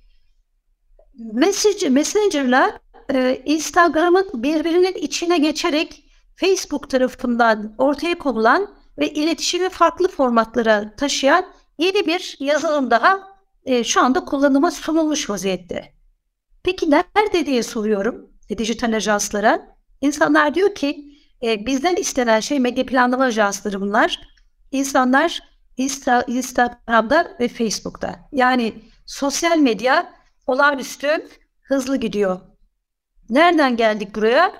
[1.34, 2.80] Messenger, Messenger'la
[3.14, 6.04] e, Instagram'ın birbirinin içine geçerek
[6.36, 11.46] Facebook tarafından ortaya konulan ve iletişimi farklı formatlara taşıyan
[11.78, 15.94] yeni bir yazılım daha e, şu anda kullanıma sunulmuş vaziyette.
[16.64, 19.78] Peki nerede diye soruyorum e, dijital ajanslara.
[20.02, 24.22] İnsanlar diyor ki e, bizden istenen şey medya planlama ajansları bunlar.
[24.72, 25.40] İnsanlar
[25.78, 28.30] Insta, Instagram'da ve Facebook'ta.
[28.32, 28.74] Yani
[29.06, 30.14] sosyal medya
[30.48, 31.28] olağanüstü
[31.62, 32.40] hızlı gidiyor.
[33.30, 34.54] Nereden geldik buraya?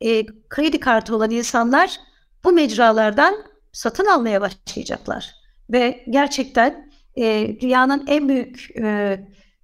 [0.00, 2.00] E, kredi kartı olan insanlar
[2.44, 3.34] bu mecralardan
[3.76, 5.34] satın almaya başlayacaklar.
[5.70, 9.20] Ve gerçekten e, dünyanın en büyük e,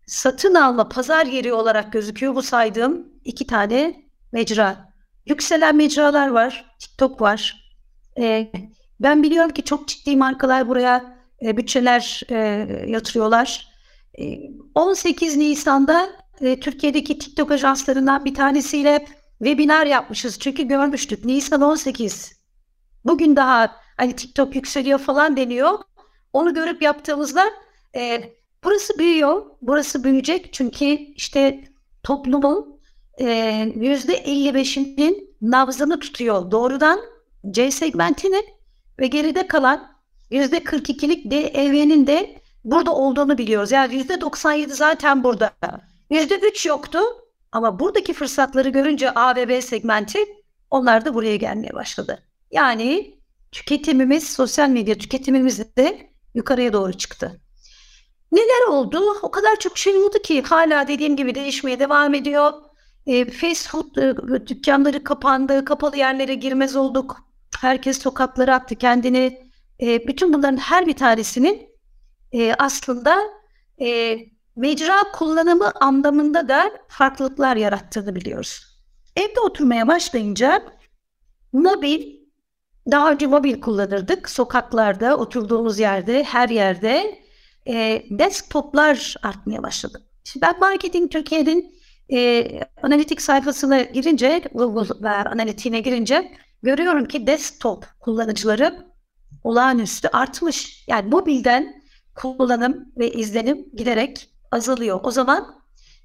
[0.07, 4.93] satın alma pazar yeri olarak gözüküyor bu saydığım iki tane mecra.
[5.27, 7.71] Yükselen mecralar var, TikTok var.
[8.19, 8.53] E,
[9.01, 12.37] ben biliyorum ki çok ciddi markalar buraya e, bütçeler e,
[12.87, 13.69] yatırıyorlar.
[14.19, 14.39] E,
[14.75, 19.07] 18 Nisan'da e, Türkiye'deki TikTok ajanslarından bir tanesiyle
[19.39, 20.39] webinar yapmışız.
[20.39, 22.33] Çünkü görmüştük Nisan 18.
[23.05, 25.79] Bugün daha hani TikTok yükseliyor falan deniyor.
[26.33, 27.45] Onu görüp yaptığımızda
[27.97, 28.33] e,
[28.65, 29.47] burası büyüyor.
[29.63, 30.85] Burası büyüyecek çünkü
[31.17, 31.65] işte
[32.03, 32.81] toplumun
[33.21, 33.27] e,
[33.77, 37.01] yüzde 55'inin nabzını tutuyor doğrudan
[37.51, 38.43] C segmentini
[38.99, 39.93] ve geride kalan
[40.31, 43.73] yüzde 42'lik D evrenin de burada olduğunu biliyoruz.
[43.73, 45.51] Yani yüzde 97 zaten burada.
[46.11, 46.99] Yüzde 3 yoktu
[47.53, 50.19] ama buradaki fırsatları görünce A ve B segmenti
[50.71, 52.23] onlar da buraya gelmeye başladı.
[52.51, 53.22] Yani
[53.53, 57.41] tüketimimiz, sosyal medya tüketimimiz de yukarıya doğru çıktı.
[58.33, 59.19] Neler oldu?
[59.23, 62.53] O kadar çok şey oldu ki hala dediğim gibi değişmeye devam ediyor.
[63.07, 67.17] E, fast food e, dükkanları kapandı, kapalı yerlere girmez olduk.
[67.61, 69.51] Herkes sokaklara attı kendini.
[69.81, 71.69] E, bütün bunların her bir tanesinin
[72.33, 73.19] e, aslında
[73.81, 74.19] e,
[74.57, 78.79] mecra kullanımı anlamında da farklılıklar yarattığını biliyoruz.
[79.17, 80.63] Evde oturmaya başlayınca
[81.53, 82.22] mobil
[82.91, 84.31] daha önce mobil kullanırdık.
[84.31, 87.19] Sokaklarda, oturduğumuz yerde, her yerde
[87.69, 90.03] e, desktoplar artmaya başladı.
[90.25, 91.75] Şimdi ben Marketing Türkiye'nin
[92.13, 92.49] e,
[92.83, 98.87] analitik sayfasına girince, Google analitiğine girince görüyorum ki desktop kullanıcıları
[99.45, 100.85] olağanüstü artmış.
[100.89, 101.83] Yani mobilden
[102.15, 105.01] kullanım ve izlenim giderek azalıyor.
[105.03, 105.63] O zaman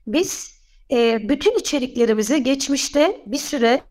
[0.08, 0.58] biz
[0.92, 3.82] e, bütün içeriklerimizi geçmişte bir süre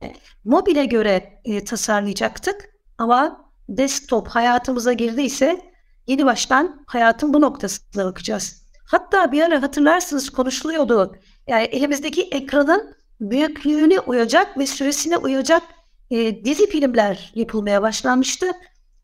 [0.45, 2.76] mobile göre e, tasarlayacaktık.
[2.99, 5.61] Ama desktop hayatımıza girdiyse
[6.07, 8.67] yeni baştan hayatın bu noktasına bakacağız.
[8.87, 11.17] Hatta bir ara hatırlarsınız konuşuluyordu.
[11.47, 15.63] Yani elimizdeki ekranın büyüklüğüne uyacak ve süresine uyacak
[16.11, 18.47] e, dizi filmler yapılmaya başlanmıştı.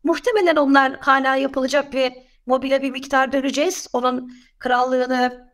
[0.03, 3.87] Muhtemelen onlar hala yapılacak ve mobile bir miktar döneceğiz.
[3.93, 5.53] Onun krallığını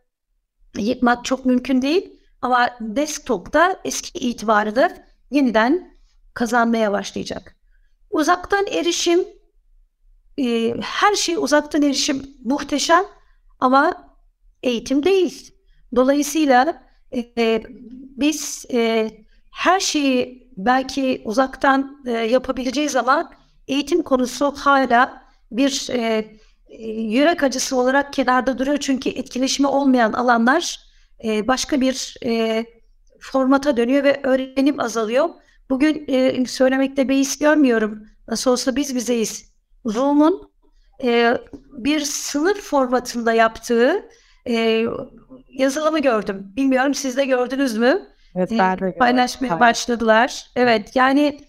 [0.76, 2.20] yıkmak çok mümkün değil.
[2.42, 4.90] Ama desktop'ta eski itibarını
[5.30, 5.98] yeniden
[6.34, 7.59] kazanmaya başlayacak.
[8.10, 9.20] Uzaktan erişim,
[10.38, 13.04] e, her şey uzaktan erişim muhteşem
[13.60, 14.10] ama
[14.62, 15.54] eğitim değil.
[15.96, 16.82] Dolayısıyla
[17.14, 17.62] e,
[18.16, 19.10] biz e,
[19.52, 23.30] her şeyi belki uzaktan e, yapabileceğiz ama
[23.68, 26.38] eğitim konusu hala bir e,
[26.92, 28.78] yürek acısı olarak kenarda duruyor.
[28.80, 30.80] Çünkü etkileşimi olmayan alanlar
[31.24, 32.64] e, başka bir e,
[33.20, 35.28] formata dönüyor ve öğrenim azalıyor.
[35.70, 38.06] Bugün e, söylemekte beis görmüyorum.
[38.28, 39.52] Nasıl olsa biz bizeyiz.
[39.84, 40.50] Zoom'un
[41.02, 41.38] e,
[41.72, 44.08] bir sınır formatında yaptığı
[44.46, 44.84] e,
[45.48, 46.52] yazılımı gördüm.
[46.56, 48.02] Bilmiyorum siz de gördünüz mü?
[48.34, 50.50] Evet, ben de Paylaşmaya başladılar.
[50.56, 51.40] Evet yani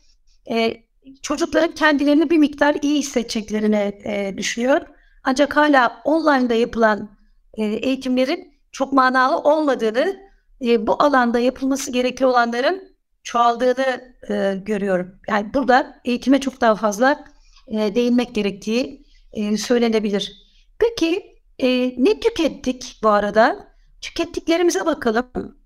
[0.50, 0.74] e,
[1.22, 4.82] çocukların kendilerini bir miktar iyi hissedeceklerini e, düşünüyor.
[5.24, 7.10] Ancak hala online'da yapılan
[7.54, 10.20] e, eğitimlerin çok manalı olmadığını,
[10.62, 12.91] e, bu alanda yapılması gerekli olanların
[13.24, 15.20] çoğaldığını e, görüyorum.
[15.28, 17.26] Yani burada eğitime çok daha fazla
[17.68, 20.34] e, değinmek gerektiği e, söylenebilir.
[20.80, 23.72] Peki e, ne tükettik bu arada?
[24.02, 25.58] Tükettiklerimize bakalım.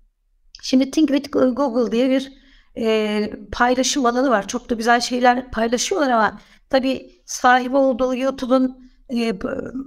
[0.62, 2.32] Şimdi Think with Google diye bir
[2.78, 4.48] e, paylaşım alanı var.
[4.48, 6.40] Çok da güzel şeyler paylaşıyorlar ama
[6.70, 9.38] tabii sahibi olduğu YouTube'un e,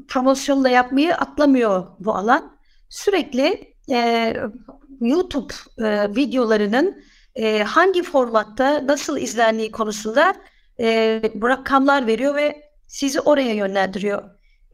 [0.07, 2.57] promosyonunu da yapmayı atlamıyor bu alan.
[2.89, 4.33] Sürekli e,
[5.01, 7.03] YouTube e, videolarının
[7.39, 10.35] e, hangi formatta nasıl izlendiği konusunda
[10.79, 14.23] e, rakamlar veriyor ve sizi oraya yönlendiriyor.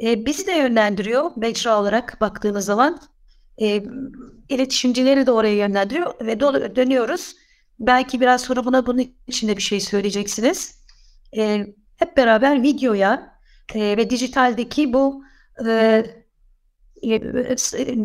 [0.03, 2.99] E, bizi de yönlendiriyor mecra olarak baktığınız zaman.
[3.61, 3.83] E,
[4.49, 6.39] iletişimcileri de oraya yönlendiriyor ve
[6.75, 7.35] dönüyoruz.
[7.79, 10.79] Belki biraz sonra buna bunun içinde bir şey söyleyeceksiniz.
[11.37, 11.65] E,
[11.97, 13.39] hep beraber videoya
[13.75, 15.23] e, ve dijitaldeki bu
[15.67, 16.03] e,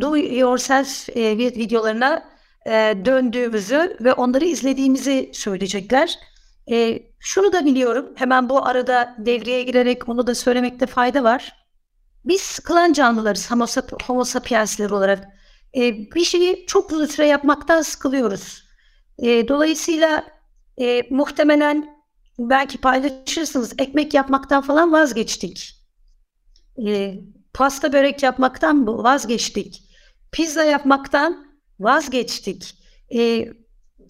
[0.00, 6.18] do yourself e, videolarına e, döndüğümüzü ve onları izlediğimizi söyleyecekler.
[6.70, 11.52] E, şunu da biliyorum, hemen bu arada devreye girerek onu da söylemekte fayda var.
[12.24, 15.28] Biz sıkılan canlılarız, homo, sap homo sapiensler olarak.
[15.76, 15.80] E,
[16.14, 18.64] bir şeyi çok uzun süre yapmaktan sıkılıyoruz.
[19.18, 20.24] E, dolayısıyla
[20.80, 22.00] e, muhtemelen
[22.38, 25.76] belki paylaşırsınız, ekmek yapmaktan falan vazgeçtik.
[26.86, 27.14] E,
[27.54, 29.82] pasta börek yapmaktan vazgeçtik.
[30.32, 31.49] Pizza yapmaktan
[31.80, 32.74] vazgeçtik.
[33.14, 33.48] E,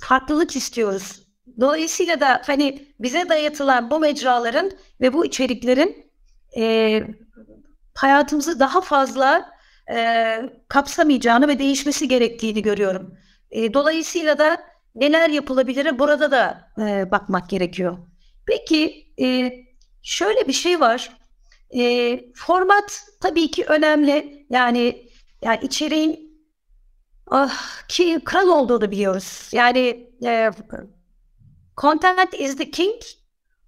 [0.01, 1.23] farklılık istiyoruz.
[1.61, 6.13] Dolayısıyla da hani bize dayatılan bu mecraların ve bu içeriklerin
[6.57, 7.03] e,
[7.95, 9.51] hayatımızı daha fazla
[9.95, 10.37] e,
[10.69, 13.15] kapsamayacağını ve değişmesi gerektiğini görüyorum.
[13.51, 14.63] E, dolayısıyla da
[14.95, 17.99] neler yapılabilir burada da e, bakmak gerekiyor.
[18.47, 19.53] Peki e,
[20.03, 21.11] şöyle bir şey var.
[21.77, 24.47] E, format tabii ki önemli.
[24.51, 25.07] Yani
[25.43, 26.30] yani içeriğin
[27.31, 29.49] ah, ki kral olduğunu biliyoruz.
[29.53, 30.51] Yani e,
[31.77, 33.03] content is the king,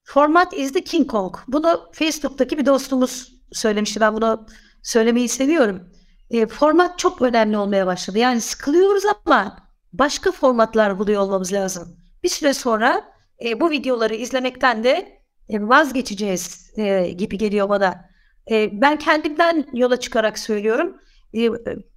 [0.05, 1.37] format is the king kong.
[1.49, 4.01] Bunu Facebook'taki bir dostumuz söylemişti.
[4.01, 4.47] Ben bunu
[4.83, 5.93] söylemeyi seviyorum.
[6.31, 8.19] E, format çok önemli olmaya başladı.
[8.19, 9.57] Yani sıkılıyoruz ama
[9.93, 11.97] başka formatlar buluyor olmamız lazım.
[12.23, 13.05] Bir süre sonra
[13.45, 18.11] e, bu videoları izlemekten de e, vazgeçeceğiz e, gibi geliyor bana.
[18.51, 20.97] E, ben kendimden yola çıkarak söylüyorum.
[21.35, 21.49] E,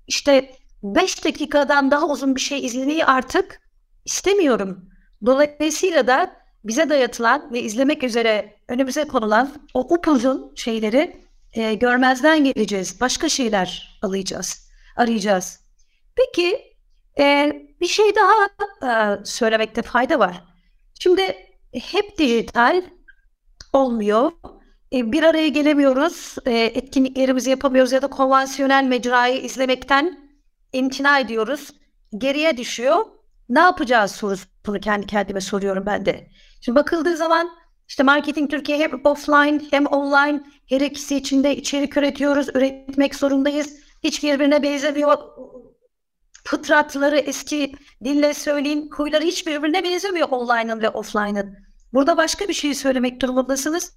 [0.08, 0.52] işte
[0.86, 3.62] 5 dakikadan daha uzun bir şey izlemeyi artık
[4.06, 4.90] istemiyorum.
[5.26, 13.02] Dolayısıyla da bize dayatılan ve izlemek üzere önümüze konulan o upuzun şeyleri e, görmezden geleceğiz.
[13.02, 14.70] Başka şeyler arayacağız.
[14.98, 15.60] arayacağız.
[16.16, 16.76] Peki
[17.20, 18.50] e, bir şey daha
[18.92, 20.44] e, söylemekte fayda var.
[21.00, 21.36] Şimdi
[21.74, 22.82] hep dijital
[23.74, 24.32] olmuyor.
[24.94, 26.36] E, bir araya gelemiyoruz.
[26.46, 30.25] E, etkinliklerimizi yapamıyoruz ya da konvansiyonel mecrayı izlemekten
[30.76, 31.70] imtina ediyoruz.
[32.18, 33.06] Geriye düşüyor.
[33.50, 36.28] Ne yapacağız sorusunu kendi kendime soruyorum ben de.
[36.62, 37.50] Şimdi bakıldığı zaman
[37.88, 43.74] işte Marketing Türkiye hem offline hem online her ikisi içinde içerik üretiyoruz, üretmek zorundayız.
[44.04, 45.18] Hiç birbirine benzemiyor.
[46.44, 51.58] Fıtratları eski dille söyleyeyim, huyları hiç birbirine benzemiyor online'ın ve offline'ın.
[51.94, 53.94] Burada başka bir şey söylemek durumundasınız.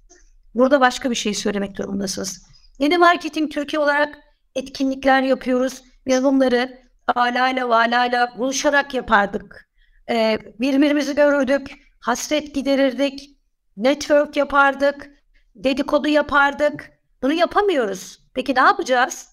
[0.55, 2.41] Burada başka bir şey söylemek durumundasınız.
[2.79, 4.17] Yeni Marketing Türkiye olarak
[4.55, 5.81] etkinlikler yapıyoruz.
[6.09, 6.81] Biz bunları
[7.15, 9.69] alayla valayla buluşarak yapardık.
[10.09, 13.37] Ee, birbirimizi görürdük, hasret giderirdik,
[13.77, 15.09] network yapardık,
[15.55, 16.91] dedikodu yapardık.
[17.21, 18.19] Bunu yapamıyoruz.
[18.33, 19.29] Peki ne yapacağız?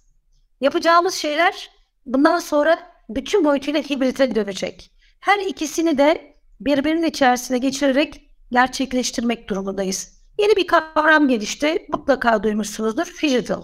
[0.60, 1.70] Yapacağımız şeyler
[2.06, 4.92] bundan sonra bütün boyutuyla hibrite dönecek.
[5.20, 10.22] Her ikisini de birbirinin içerisine geçirerek gerçekleştirmek durumundayız.
[10.38, 11.86] Yeni bir kavram gelişti.
[11.88, 13.14] Mutlaka duymuşsunuzdur.
[13.22, 13.62] Digital.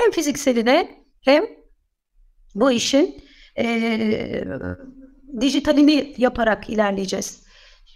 [0.00, 1.61] Hem fizikseline hem
[2.54, 3.24] bu işin
[3.58, 4.44] e,
[5.40, 7.42] dijitalini yaparak ilerleyeceğiz.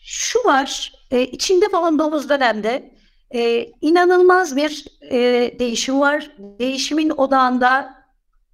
[0.04, 2.94] Şu var, e, içinde bulunduğumuz dönemde
[3.34, 5.18] e, inanılmaz bir e,
[5.58, 6.30] değişim var.
[6.38, 7.94] Değişimin odağında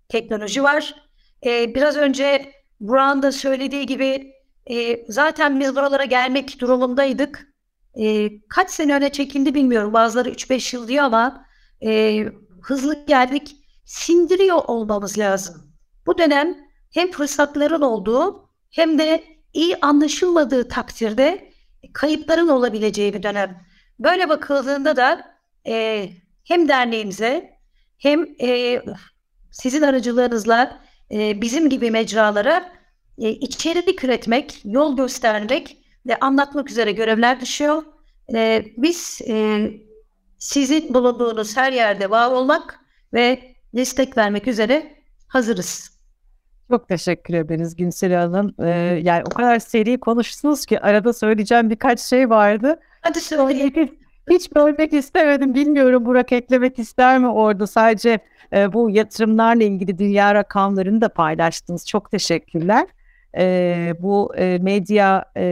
[0.09, 0.95] teknoloji var.
[1.47, 4.33] E, biraz önce Burak'ın da söylediği gibi
[4.71, 7.49] e, zaten biz buralara gelmek durumundaydık.
[8.01, 9.93] E, kaç sene öne çekildi bilmiyorum.
[9.93, 11.47] Bazıları 3-5 yıl diyor ama
[11.85, 12.25] e,
[12.63, 13.57] hızlı geldik.
[13.85, 15.72] Sindiriyor olmamız lazım.
[16.07, 16.57] Bu dönem
[16.95, 21.53] hem fırsatların olduğu hem de iyi anlaşılmadığı takdirde
[21.93, 23.67] kayıpların olabileceği bir dönem.
[23.99, 25.37] Böyle bakıldığında da
[25.67, 26.09] e,
[26.45, 27.51] hem derneğimize
[27.99, 28.83] hem e,
[29.51, 30.81] sizin aracılığınızla
[31.13, 32.73] e, bizim gibi mecralara
[33.19, 37.83] e, içerik üretmek, yol göstermek ve anlatmak üzere görevler düşüyor.
[38.35, 39.67] E, biz e,
[40.39, 42.81] sizin bulunduğunuz her yerde var olmak
[43.13, 44.97] ve destek vermek üzere
[45.29, 45.92] hazırız.
[46.71, 48.55] Çok teşekkür ederiz Günsel Hanım.
[48.59, 48.69] Ee,
[49.03, 52.81] yani o kadar seri konuştunuz ki arada söyleyeceğim birkaç şey vardı.
[53.01, 53.73] Hadi söyle.
[54.31, 55.55] Hiç bölmek istemedim.
[55.55, 57.67] Bilmiyorum Burak eklemek ister mi orada?
[57.67, 58.19] Sadece
[58.53, 61.87] e, bu yatırımlarla ilgili dünya rakamlarını da paylaştınız.
[61.87, 62.87] Çok teşekkürler.
[63.37, 65.45] E, bu e, medya e,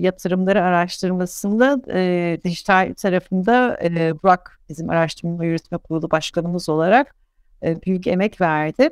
[0.00, 7.14] yatırımları araştırmasında e, dijital tarafında e, Burak bizim araştırma yürütme kurulu başkanımız olarak
[7.62, 8.90] e, büyük emek verdi.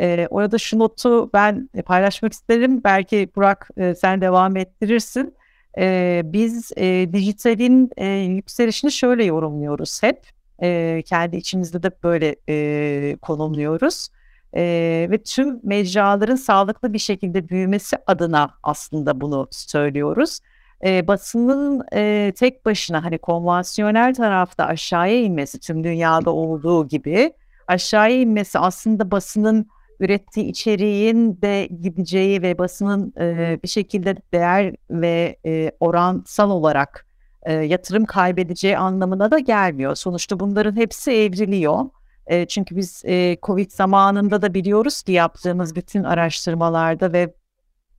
[0.00, 2.84] E, orada şu notu ben paylaşmak isterim.
[2.84, 5.34] Belki Burak e, sen devam ettirirsin.
[5.78, 10.26] E, biz e, dijitalin e, yükselişini şöyle yorumluyoruz hep.
[10.62, 14.08] E, kendi içimizde de böyle e, konumluyoruz.
[14.56, 14.62] E,
[15.10, 20.40] ve tüm mecraların sağlıklı bir şekilde büyümesi adına aslında bunu söylüyoruz.
[20.84, 27.32] E, basının e, tek başına hani konvansiyonel tarafta aşağıya inmesi tüm dünyada olduğu gibi
[27.66, 29.66] aşağıya inmesi aslında basının
[30.00, 37.06] ürettiği içeriğin de gideceği ve basının e, bir şekilde değer ve e, oransal olarak
[37.42, 39.94] e, yatırım kaybedeceği anlamına da gelmiyor.
[39.94, 41.84] Sonuçta bunların hepsi evriliyor.
[42.26, 47.34] E, çünkü biz e, Covid zamanında da biliyoruz ki yaptığımız bütün araştırmalarda ve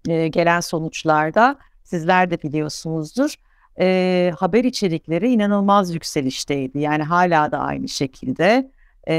[0.10, 3.36] e, gelen sonuçlarda sizler de biliyorsunuzdur.
[3.80, 6.80] E, haber içerikleri inanılmaz yükselişteydi.
[6.80, 8.72] Yani hala da aynı şekilde
[9.08, 9.16] e,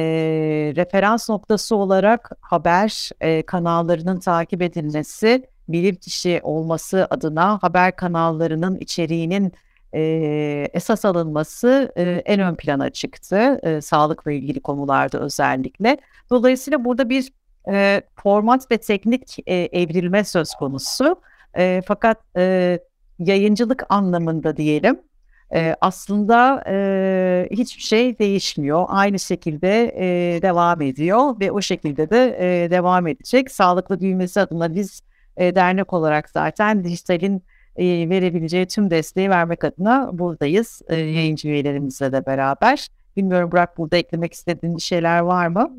[0.77, 9.53] referans noktası olarak haber e, kanallarının takip edilmesi, bilim kişi olması adına haber kanallarının içeriğinin
[9.95, 10.01] e,
[10.73, 13.61] esas alınması e, en ön plana çıktı.
[13.63, 15.99] E, sağlıkla ilgili konularda özellikle.
[16.31, 17.33] Dolayısıyla burada bir
[17.69, 21.17] e, format ve teknik e, evrilme söz konusu.
[21.57, 22.79] E, fakat e,
[23.19, 25.01] yayıncılık anlamında diyelim
[25.55, 28.85] e, aslında e, hiçbir şey değişmiyor.
[28.89, 33.51] Aynı şekilde e, devam ediyor ve o şekilde de e, devam edecek.
[33.51, 35.01] Sağlıklı büyümesi adına biz
[35.37, 37.43] e, dernek olarak zaten dijitalin
[37.77, 42.89] e, verebileceği tüm desteği vermek adına buradayız e, yayıncı üyelerimizle de beraber.
[43.17, 45.71] Bilmiyorum Burak burada eklemek istediğin şeyler var mı?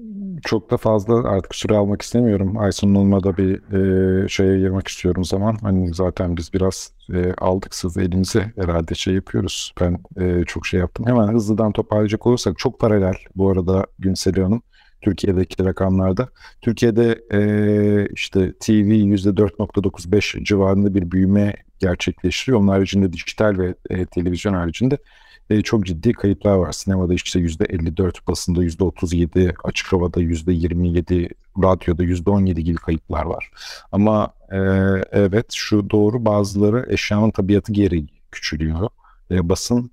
[0.43, 2.57] Çok da fazla artık süre almak istemiyorum.
[2.57, 5.57] Aysun'un olmada bir e, şeye girmek istiyorum zaman.
[5.61, 9.73] Hani zaten biz biraz e, aldık siz elimize herhalde şey yapıyoruz.
[9.81, 11.05] Ben e, çok şey yaptım.
[11.07, 14.61] Hemen hızlıdan toparlayacak olursak çok paralel bu arada Günsel Hanım.
[15.03, 16.29] Türkiye'deki rakamlarda.
[16.61, 22.59] Türkiye'de e, işte TV %4.95 civarında bir büyüme gerçekleştiriyor.
[22.59, 24.97] Onun haricinde dijital ve e, televizyon haricinde
[25.49, 26.71] e, çok ciddi kayıplar var.
[26.71, 31.29] Sinemada işte %54, basında %37, açık havada %27,
[31.63, 33.51] radyoda %17 gibi kayıplar var.
[33.91, 34.57] Ama e,
[35.11, 38.89] evet şu doğru bazıları eşyanın tabiatı geri küçülüyor.
[39.31, 39.91] E, basın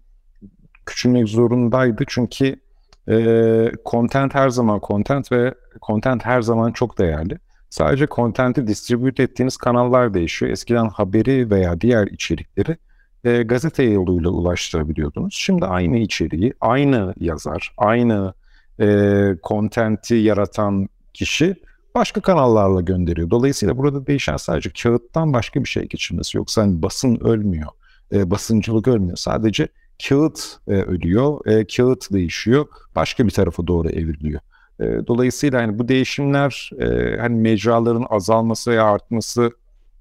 [0.87, 2.61] küçülmek zorundaydı çünkü
[3.09, 7.39] e, content her zaman content ve content her zaman çok değerli.
[7.71, 10.53] Sadece content'i distribute ettiğiniz kanallar değişiyor.
[10.53, 12.77] Eskiden haberi veya diğer içerikleri
[13.25, 15.35] e, gazete yoluyla ulaştırabiliyordunuz.
[15.35, 18.35] Şimdi aynı içeriği, aynı yazar, aynı
[18.81, 21.57] e, kontenti yaratan kişi
[21.95, 23.31] başka kanallarla gönderiyor.
[23.31, 26.37] Dolayısıyla burada değişen sadece kağıttan başka bir şey geçirmesi.
[26.37, 27.69] Yoksa hani basın ölmüyor,
[28.13, 29.17] e, basıncılık ölmüyor.
[29.17, 29.69] Sadece
[30.09, 32.67] kağıt e, ölüyor, e, kağıt değişiyor,
[32.97, 34.41] başka bir tarafa doğru evriliyor.
[34.81, 39.51] E, dolayısıyla hani bu değişimler e, hani mecraların azalması veya artması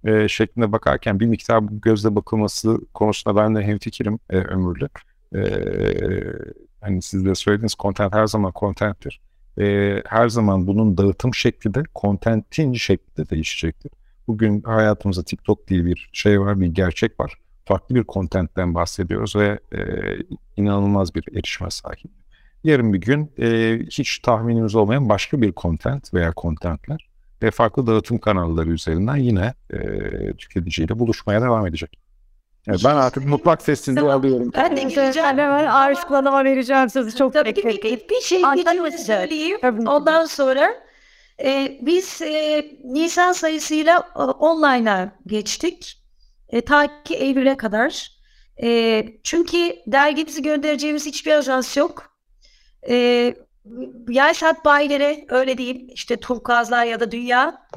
[0.06, 4.90] e, şeklinde bakarken bir miktar gözle bakılması konusunda ben de hemfikirim e, ömürlü.
[5.36, 5.42] E,
[6.82, 9.22] hani siz de söylediğiniz content her zaman contenttir.
[9.60, 13.92] E, her zaman bunun dağıtım şekli de contentin şekli de değişecektir.
[14.28, 17.34] Bugün hayatımızda TikTok diye bir şey var, bir gerçek var.
[17.66, 19.82] Farklı bir contentten bahsediyoruz ve e,
[20.58, 22.12] inanılmaz bir erişime sahip.
[22.64, 27.09] Yarın bir gün e, hiç tahminimiz olmayan başka bir content veya contentler
[27.44, 29.80] ve farklı dağıtım kanalları üzerinden yine e,
[30.34, 32.00] tüketiciyle buluşmaya devam edecek.
[32.68, 34.20] Evet, ben artık mutlak sessizliği Tamam.
[34.20, 34.52] alıyorum.
[34.56, 35.28] Ben de gireceğim.
[35.28, 37.18] Hemen Arş Kullanım'a vereceğim sözü.
[37.18, 38.42] Çok Tabii bir, bir, bir şey
[38.98, 39.58] söyleyeyim.
[39.62, 39.90] Tabii.
[39.90, 40.74] Ondan sonra
[41.44, 46.04] e, biz e, Nisan sayısıyla e, online'a geçtik.
[46.50, 48.12] E, ta ki Eylül'e kadar.
[48.64, 52.14] E, çünkü dergimizi göndereceğimiz hiçbir ajans yok.
[52.90, 53.36] E,
[54.10, 57.68] yay sat bayilere öyle diyeyim işte Turkuazlar ya da Dünya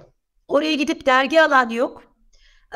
[0.48, 2.02] oraya gidip dergi alan yok.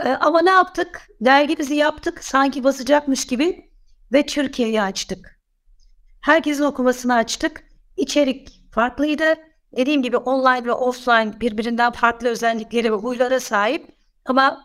[0.05, 1.09] E, ama ne yaptık?
[1.21, 3.71] Dergimizi yaptık sanki basacakmış gibi
[4.13, 5.41] ve Türkiye'yi açtık.
[6.21, 7.65] Herkesin okumasını açtık.
[7.97, 9.25] İçerik farklıydı.
[9.77, 13.97] Dediğim gibi online ve offline birbirinden farklı özellikleri ve huylara sahip.
[14.25, 14.65] Ama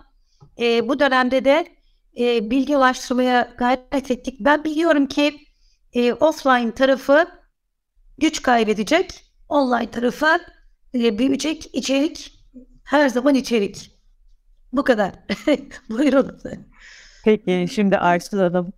[0.59, 1.67] e, bu dönemde de
[2.19, 4.35] e, bilgi ulaştırmaya gayret ettik.
[4.39, 5.39] Ben biliyorum ki
[5.93, 7.40] e, offline tarafı
[8.21, 9.23] güç kaybedecek.
[9.49, 10.39] Online tarafı
[10.95, 11.75] e, büyüyecek.
[11.75, 12.39] içerik
[12.83, 13.91] her zaman içerik.
[14.73, 15.11] Bu kadar.
[15.89, 16.39] Buyurun.
[17.25, 18.73] Peki şimdi Ayşe Hanım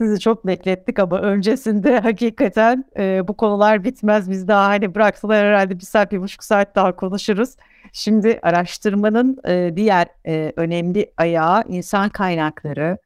[0.00, 4.30] sizi çok beklettik ama öncesinde hakikaten e, bu konular bitmez.
[4.30, 7.56] Biz daha hani bıraksalar herhalde bir saat, bir buçuk saat daha konuşuruz.
[7.92, 12.98] Şimdi araştırmanın e, diğer e, önemli ayağı insan kaynakları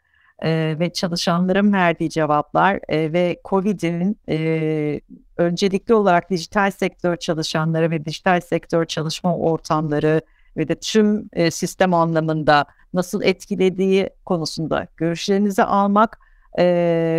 [0.43, 5.01] e, ve çalışanların verdiği cevaplar e, ve COVID'in e,
[5.37, 10.20] öncelikli olarak dijital sektör çalışanları ve dijital sektör çalışma ortamları
[10.57, 12.64] ve de tüm e, sistem anlamında
[12.95, 16.18] nasıl etkilediği konusunda görüşlerinizi almak
[16.59, 16.64] e,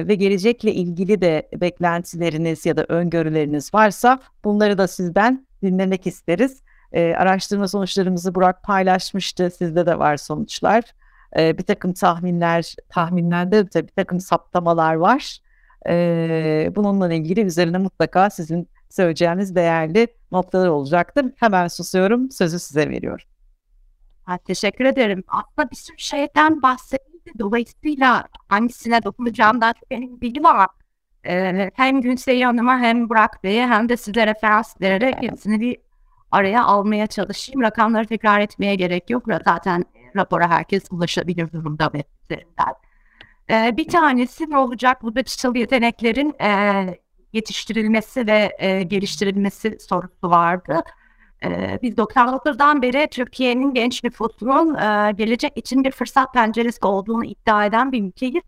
[0.07, 6.61] ve gelecekle ilgili de beklentileriniz ya da öngörüleriniz varsa bunları da sizden dinlemek isteriz.
[6.91, 9.51] E, araştırma sonuçlarımızı Burak paylaşmıştı.
[9.57, 10.83] Sizde de var sonuçlar.
[11.37, 15.39] E, bir takım tahminler, tahminlerde de bir takım saptamalar var.
[15.89, 21.25] E, bununla ilgili üzerine mutlaka sizin söyleyeceğiniz değerli noktalar olacaktır.
[21.35, 23.25] Hemen susuyorum, sözü size veriyorum.
[24.23, 25.23] Ha, teşekkür ederim.
[25.27, 27.31] Aslında bir sürü şeyden bahsedildi.
[27.39, 30.67] Dolayısıyla hangisine dokunacağımdan çok benim bilgi var.
[31.27, 35.77] Ee, hem Gülsey Hanım'a hem Burak Bey'e hem de size referans vererek hepsini bir
[36.31, 37.61] araya almaya çalışayım.
[37.61, 39.23] Rakamları tekrar etmeye gerek yok.
[39.45, 39.85] Zaten
[40.15, 42.73] rapora herkes ulaşabilir durumda web üzerinden.
[43.49, 45.03] Ee, bir tanesi ne olacak?
[45.03, 46.99] Bu digital yeteneklerin e,
[47.33, 50.83] yetiştirilmesi ve e, geliştirilmesi sorusu vardı.
[51.43, 57.65] Ee, biz 99'dan beri Türkiye'nin genç nüfusunun e, gelecek için bir fırsat penceresi olduğunu iddia
[57.65, 58.43] eden bir ülkeyiz.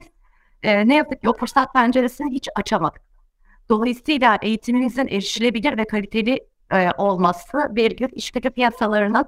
[0.64, 3.02] E, ne yazık ki o fırsat penceresini hiç açamadık.
[3.70, 6.40] Dolayısıyla eğitimimizin erişilebilir ve kaliteli
[6.72, 9.26] e, olması bir gün iş gücü piyasalarının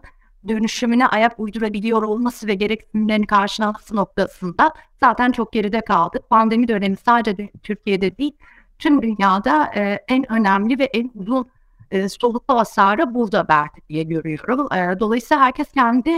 [0.48, 6.30] dönüşümüne ayak uydurabiliyor olması ve gereksinimlerini karşılaması noktasında zaten çok geride kaldık.
[6.30, 8.38] Pandemi dönemi sadece Türkiye'de değil,
[8.80, 11.50] tüm dünyada e, en önemli ve en uzun
[11.92, 14.74] e, soluklu hasarı burada verdi diye görüyorum.
[14.74, 16.18] E, dolayısıyla herkes kendi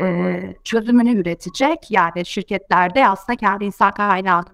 [0.00, 1.90] e, çözümünü üretecek.
[1.90, 4.44] Yani şirketlerde aslında kendi insan kaynağı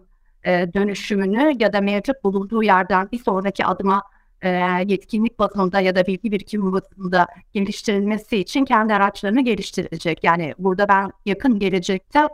[0.45, 4.03] e, dönüşümünü ya da mevcut bulunduğu yerden bir sonraki adıma
[4.45, 4.49] e,
[4.87, 10.25] yetkinlik bazında ya da bilgi birikimi bazında geliştirilmesi için kendi araçlarını geliştirecek.
[10.25, 12.29] Yani burada ben yakın gelecekte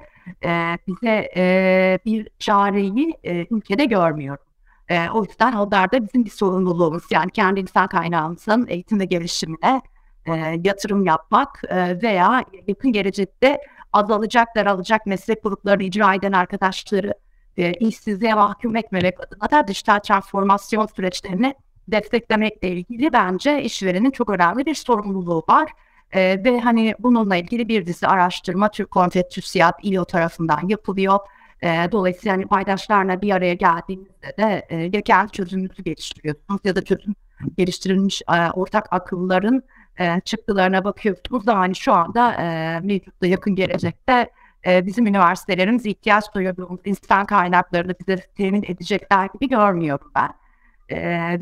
[0.45, 4.45] e, bize e, bir çareyi e, ülkede görmüyorum.
[4.89, 7.05] E, o yüzden onlar da bizim bir sorumluluğumuz.
[7.11, 9.83] Yani kendi insan kaynağımızın eğitim ve gelişimine
[10.27, 10.33] e,
[10.65, 13.59] yatırım yapmak e, veya yakın gelecekte
[13.93, 17.15] azalacak, daralacak meslek gruplarını icra eden arkadaşları
[17.57, 21.55] e, işsizliğe mahkum etmemek adına da dijital transformasyon süreçlerini
[21.93, 25.73] desteklemekle ilgili bence işverenin çok önemli bir sorumluluğu var.
[26.13, 31.19] E, ve hani bununla ilgili bir dizi araştırma Türk Konfet TÜSİAD İLO tarafından yapılıyor.
[31.63, 37.15] E, dolayısıyla hani paydaşlarla bir araya geldiğinizde de e, kendi çözümünüzü geliştiriyorsunuz ya da çözüm
[37.59, 39.63] geliştirilmiş e, ortak akılların
[39.99, 44.31] e, çıktılarına bakıyorsunuz da hani şu anda e, mevcutta yakın gelecekte
[44.67, 50.40] e, bizim üniversitelerimiz ihtiyaç duyduğumuz insan kaynaklarını bize temin edecekler gibi görmüyorum ben.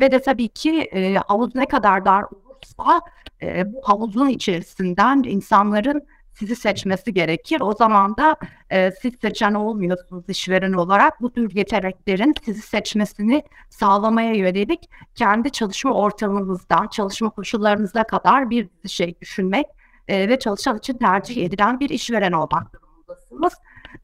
[0.01, 3.01] Ve de tabii ki e, havuz ne kadar dar olursa
[3.43, 6.03] e, bu havuzun içerisinden insanların
[6.39, 7.61] sizi seçmesi gerekir.
[7.61, 8.37] O zaman da
[8.71, 11.23] e, siz seçen olmuyorsunuz işveren olarak.
[11.23, 19.21] Bu tür yeteneklerin sizi seçmesini sağlamaya yönelik kendi çalışma ortamınızdan, çalışma koşullarınıza kadar bir şey
[19.21, 19.67] düşünmek
[20.09, 23.53] e, ve çalışan için tercih edilen bir işveren olmak durumundasınız.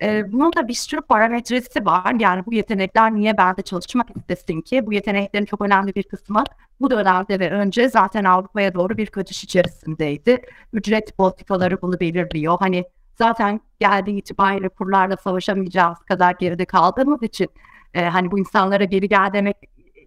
[0.03, 2.15] E, bunun da bir sürü parametresi var.
[2.21, 4.87] Yani bu yetenekler niye bende çalışmak istesin ki?
[4.87, 6.45] Bu yeteneklerin çok önemli bir kısmı
[6.81, 10.43] bu dönemde ve önce zaten Avrupa'ya doğru bir kaçış içerisindeydi.
[10.73, 12.57] Ücret politikaları bunu belirliyor.
[12.61, 12.85] Hani
[13.19, 17.49] zaten geldiği itibariyle kurlarla savaşamayacağımız kadar geride kaldığımız için
[17.95, 19.57] e, hani bu insanlara geri gel demek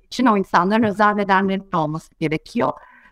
[0.03, 2.71] için o insanların özel nedenlerinin olması gerekiyor.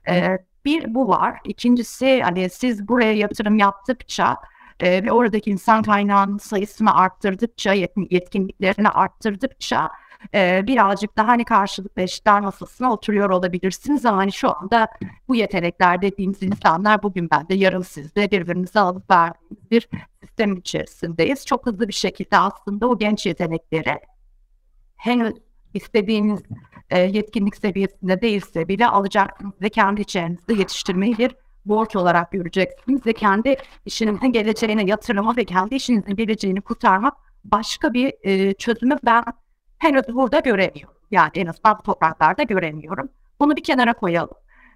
[0.09, 1.39] E, bir bu var.
[1.43, 4.38] İkincisi hani siz buraya yatırım yaptıkça
[4.80, 7.73] e, ve oradaki insan kaynağının sayısını arttırdıkça,
[8.09, 9.91] yetkinliklerini arttırdıkça
[10.34, 14.88] e, birazcık daha hani karşılıklı eşitler masasına oturuyor olabilirsiniz ama hani şu anda
[15.28, 19.89] bu yetenekler dediğimiz insanlar bugün bende yarın sizde birbirimize alıp verdiğimiz bir
[20.21, 21.45] sistem içerisindeyiz.
[21.45, 23.99] Çok hızlı bir şekilde aslında o genç yetenekleri
[24.95, 25.34] henüz
[25.73, 26.41] istediğiniz
[26.89, 31.36] e, yetkinlik seviyesinde değilse bile alacaksınız ve kendi içerinizde yetiştirmeyi bir
[31.66, 33.55] borç olarak göreceksiniz ve kendi
[33.86, 37.13] işinizin geleceğine yatırımı ve kendi işinizin geleceğini kurtarmak
[37.43, 39.24] başka bir e, çözümü ben
[39.78, 40.97] henüz burada göremiyorum.
[41.11, 43.09] Yani en azından bu topraklarda göremiyorum.
[43.39, 44.36] Bunu bir kenara koyalım.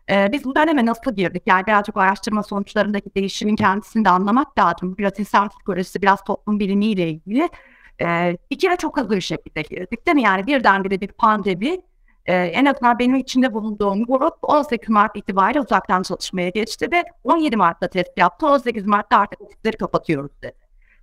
[0.10, 1.44] Ee, biz bu döneme nasıl girdik?
[1.46, 4.98] Yani birazcık araştırma sonuçlarındaki değişimin kendisini de anlamak lazım.
[4.98, 7.50] Biraz insan psikolojisi, biraz toplum bilimiyle ilgili.
[8.02, 10.22] Ee, bir kere çok hızlı bir şekilde girdik değil mi?
[10.22, 11.78] Yani birdenbire bir pandemi
[12.30, 17.56] e, en azından benim içinde bulunduğum grup 18 Mart itibariyle uzaktan çalışmaya geçti ve 17
[17.58, 18.48] Mart'ta test yaptı.
[18.48, 20.58] 18 Mart'ta artık ofisleri kapatıyoruz dedi.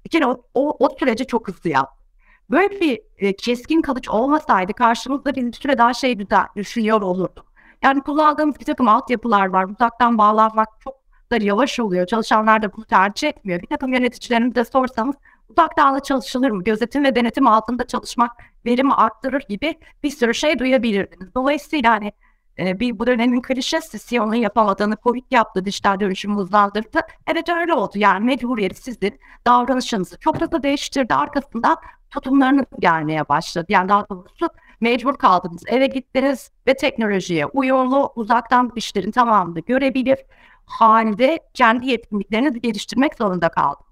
[0.05, 2.05] Bir o, o, o süreci çok hızlı yaptı.
[2.51, 6.19] Böyle bir e, keskin kılıç olmasaydı karşımızda bir süre daha şey
[6.57, 7.45] düşünüyor olurdu.
[7.83, 9.65] Yani kullandığımız bir takım altyapılar var.
[9.65, 10.95] Uzaktan bağlanmak çok
[11.31, 12.07] da yavaş oluyor.
[12.07, 13.63] Çalışanlar da bunu tercih etmiyor.
[13.63, 15.17] Bir takım yöneticilerine de sorsanız
[15.49, 16.65] uzaktan da çalışılır mı?
[16.65, 18.31] Gözetim ve denetim altında çalışmak
[18.67, 21.35] verimi arttırır gibi bir sürü şey duyabilirdiniz.
[21.35, 22.13] Dolayısıyla hani
[22.59, 27.01] e, bir bu dönemin klişesi Sion'un yapamadığını Covid yaptı, dijital dönüşümü hızlandırdı.
[27.27, 27.93] Evet öyle oldu.
[27.95, 31.15] Yani mecburiyeti sizin davranışınızı çok hızlı değiştirdi.
[31.15, 31.77] Arkasından
[32.11, 33.67] tutumlarınız gelmeye başladı.
[33.69, 34.49] Yani daha doğrusu
[34.81, 35.63] mecbur kaldınız.
[35.67, 40.19] Eve gittiniz ve teknolojiye uyumlu uzaktan işlerin tamamını görebilir
[40.67, 43.86] halde kendi yetkinliklerinizi geliştirmek zorunda kaldınız.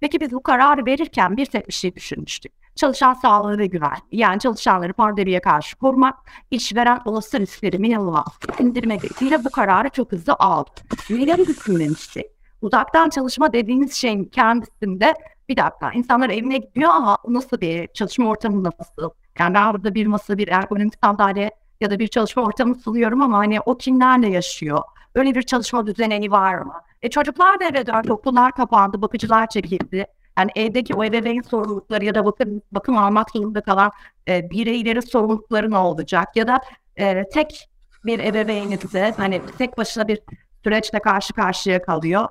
[0.00, 2.52] Peki biz bu kararı verirken bir tek bir şey düşünmüştük.
[2.74, 3.98] Çalışan sağlığı ve güven.
[4.12, 6.14] Yani çalışanları pandemiye karşı korumak,
[6.50, 8.24] işveren olası riskleri minimuma
[8.58, 10.70] indirmek ile bu kararı çok hızlı aldı.
[11.10, 12.26] Neleri düşünmemiştik?
[12.62, 15.14] Uzaktan çalışma dediğimiz şeyin kendisinde
[15.48, 19.10] bir dakika insanlar evine gidiyor ama nasıl bir çalışma ortamı nasıl?
[19.38, 23.38] Yani ben burada bir masa, bir ergonomik sandalye ya da bir çalışma ortamı sunuyorum ama
[23.38, 24.82] hani o kimlerle yaşıyor?
[25.18, 26.74] Öyle bir çalışma düzeni var mı?
[27.02, 30.06] E çocuklar da eve döndü, okullar kapandı, bakıcılar çekildi.
[30.38, 33.92] Yani evdeki o ebeveyn sorumlulukları ya da bakım, bakım almak zorunda kalan
[34.28, 36.36] e, bireylerin sorumlulukları ne olacak?
[36.36, 36.60] Ya da
[36.96, 37.68] e, tek
[38.04, 40.20] bir ebeveyninize hani tek başına bir
[40.62, 42.28] süreçle karşı karşıya kalıyor.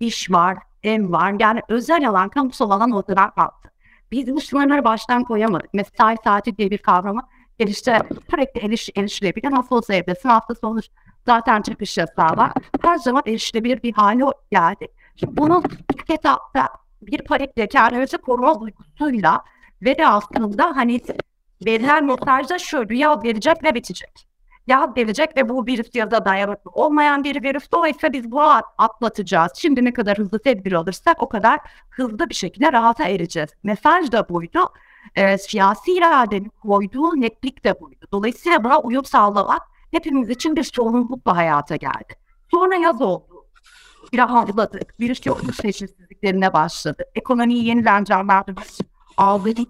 [0.00, 1.34] İş var, ev var.
[1.40, 3.70] Yani özel alan, kamusal alan ortadan kalktı.
[4.10, 5.74] Biz bu sınırları baştan koyamadık.
[5.74, 7.22] Mesai saati diye bir kavramı
[7.58, 7.98] gelişte
[8.30, 9.50] sürekli eriş, erişilebilir.
[9.50, 10.80] Nasıl olsa evdesin hafta sonu
[11.26, 12.52] zaten çıkış yasağı var.
[12.82, 14.88] Her zaman erişilebilir bir hale geldi.
[15.16, 15.62] Şimdi bunun
[15.94, 16.68] ilk etapta
[17.02, 19.44] bir panitle kendimizi koruma duygusuyla
[19.82, 21.00] ve de aslında hani
[21.66, 24.34] verilen mesajda şu rüya verecek ve bitecek
[24.66, 27.72] yaz gelecek ve bu virüs ya da dayanıklı olmayan bir virüs.
[27.72, 29.52] Dolayısıyla biz bunu atlatacağız.
[29.56, 31.60] Şimdi ne kadar hızlı tedbir alırsak o kadar
[31.90, 33.50] hızlı bir şekilde rahata ereceğiz.
[33.62, 34.60] Mesaj da buydu.
[35.14, 38.06] E, siyasi iradenin koyduğu netlik de buydu.
[38.12, 39.62] Dolayısıyla buna uyum sağlamak
[39.94, 42.14] hepimiz için bir sorumlulukla hayata geldi.
[42.50, 43.46] Sonra yaz oldu.
[44.16, 45.00] Rahatladık.
[45.00, 47.04] Virüs yokluk seçimsizliklerine başladı.
[47.14, 48.86] Ekonomiyi yeniden canlandırmak için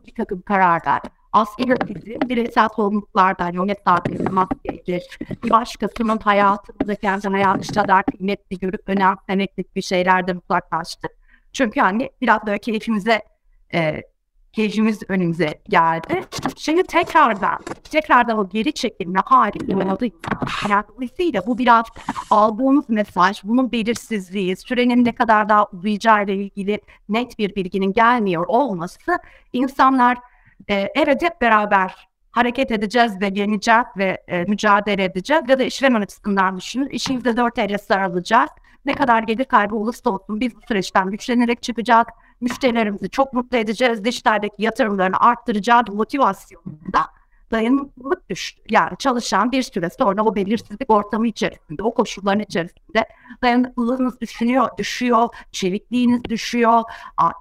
[0.07, 1.01] bir takım kararlar
[1.35, 5.19] aslında bizim bireysel sorumluluklardan yönet dağıtımı maskedir.
[5.45, 11.11] Bir başkasının hayatımızda kendi hayatı kadar kıymetli görüp önemsemeklik bir şeylerden uzaklaştık.
[11.53, 13.23] Çünkü hani biraz böyle keyfimize
[13.75, 14.03] e,
[14.55, 16.25] keyfimiz önümüze geldi.
[16.57, 17.59] Şimdi tekrardan,
[17.91, 20.05] tekrardan o geri çekilme hali oldu.
[20.71, 21.87] Yani dolayısıyla bu biraz
[22.31, 28.45] aldığımız mesaj, bunun belirsizliği, sürenin ne kadar daha uzayacağı ile ilgili net bir bilginin gelmiyor
[28.49, 29.19] olması
[29.53, 30.19] insanlar
[30.71, 36.01] e, evet hep beraber hareket edeceğiz ve yeneceğiz ve e, mücadele edeceğiz ya da işveren
[36.01, 36.89] açısından düşünün.
[36.89, 38.51] İşimizde dört elle sarılacağız.
[38.85, 42.07] Ne kadar gelir kaybı olursa olsun biz bu süreçten güçlenerek çıkacağız.
[42.41, 47.01] Müşterilerimizi çok mutlu edeceğiz, dijitaldeki yatırımlarını arttıracağız motivasyonunda
[47.51, 48.63] dayanıklılık düştü.
[48.71, 53.09] Yani çalışan bir süre sonra o belirsizlik ortamı içerisinde, o koşulların içerisinde
[53.43, 56.83] dayanıklılığınız düşünüyor, düşüyor, çevikliğiniz düşüyor.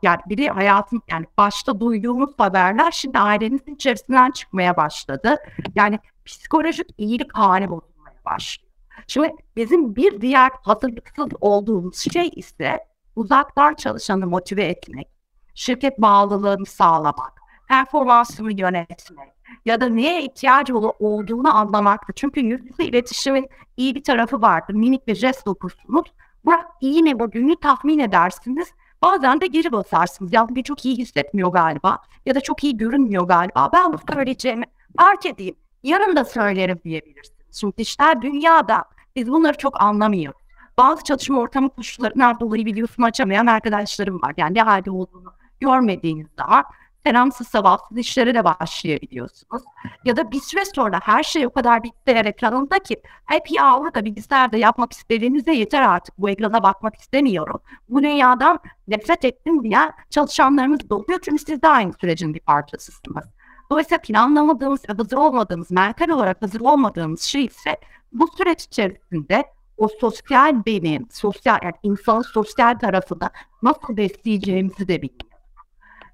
[0.03, 5.35] Yani biri hayatın yani başta duyduğumuz haberler şimdi ailenizin içerisinden çıkmaya başladı.
[5.75, 8.71] Yani psikolojik iyilik hali bozulmaya başlıyor.
[9.07, 12.79] Şimdi bizim bir diğer hazırlıksız olduğumuz şey ise
[13.15, 15.07] uzaktan çalışanı motive etmek,
[15.55, 19.33] şirket bağlılığını sağlamak, performansını yönetmek,
[19.65, 22.13] ya da neye ihtiyacı olduğunu anlamaktır.
[22.13, 24.73] Çünkü yüz yüze iletişimin iyi bir tarafı vardır.
[24.73, 26.13] Minik bir jest okursunuz.
[26.45, 28.67] Bırak iyi mi bugünü tahmin edersiniz.
[29.01, 30.33] Bazen de geri basarsınız.
[30.33, 31.97] Ya bir çok iyi hissetmiyor galiba.
[32.25, 33.69] Ya da çok iyi görünmüyor galiba.
[33.73, 34.65] Ben bu söyleyeceğimi
[34.97, 35.55] fark edeyim.
[35.83, 37.59] Yarın da söylerim diyebilirsiniz.
[37.59, 38.85] Çünkü dijital dünyada
[39.15, 40.42] biz bunları çok anlamıyoruz.
[40.77, 44.33] Bazı çalışma ortamı koşullarından dolayı videosunu açamayan arkadaşlarım var.
[44.37, 46.63] Yani ne halde olduğunu görmediğiniz zaman
[47.05, 49.63] selamsız sabahsız işlere de başlayabiliyorsunuz.
[50.05, 54.05] Ya da bir süre sonra her şey o kadar bilgisayar ekranında ki hep yavru da
[54.05, 57.61] bilgisayarda yapmak istediğinizde yeter artık bu ekrana bakmak istemiyorum.
[57.89, 63.25] Bu dünyadan nefret ettim diye çalışanlarımız da oluyor çünkü siz de aynı sürecin bir parçasısınız.
[63.71, 67.77] Dolayısıyla planlamadığımız, hazır olmadığımız, mental olarak hazır olmadığımız şey ise
[68.11, 69.45] bu süreç içerisinde
[69.77, 73.29] o sosyal benim, sosyal yani insanın sosyal tarafında
[73.63, 75.33] nasıl besleyeceğimizi de bilmiyoruz.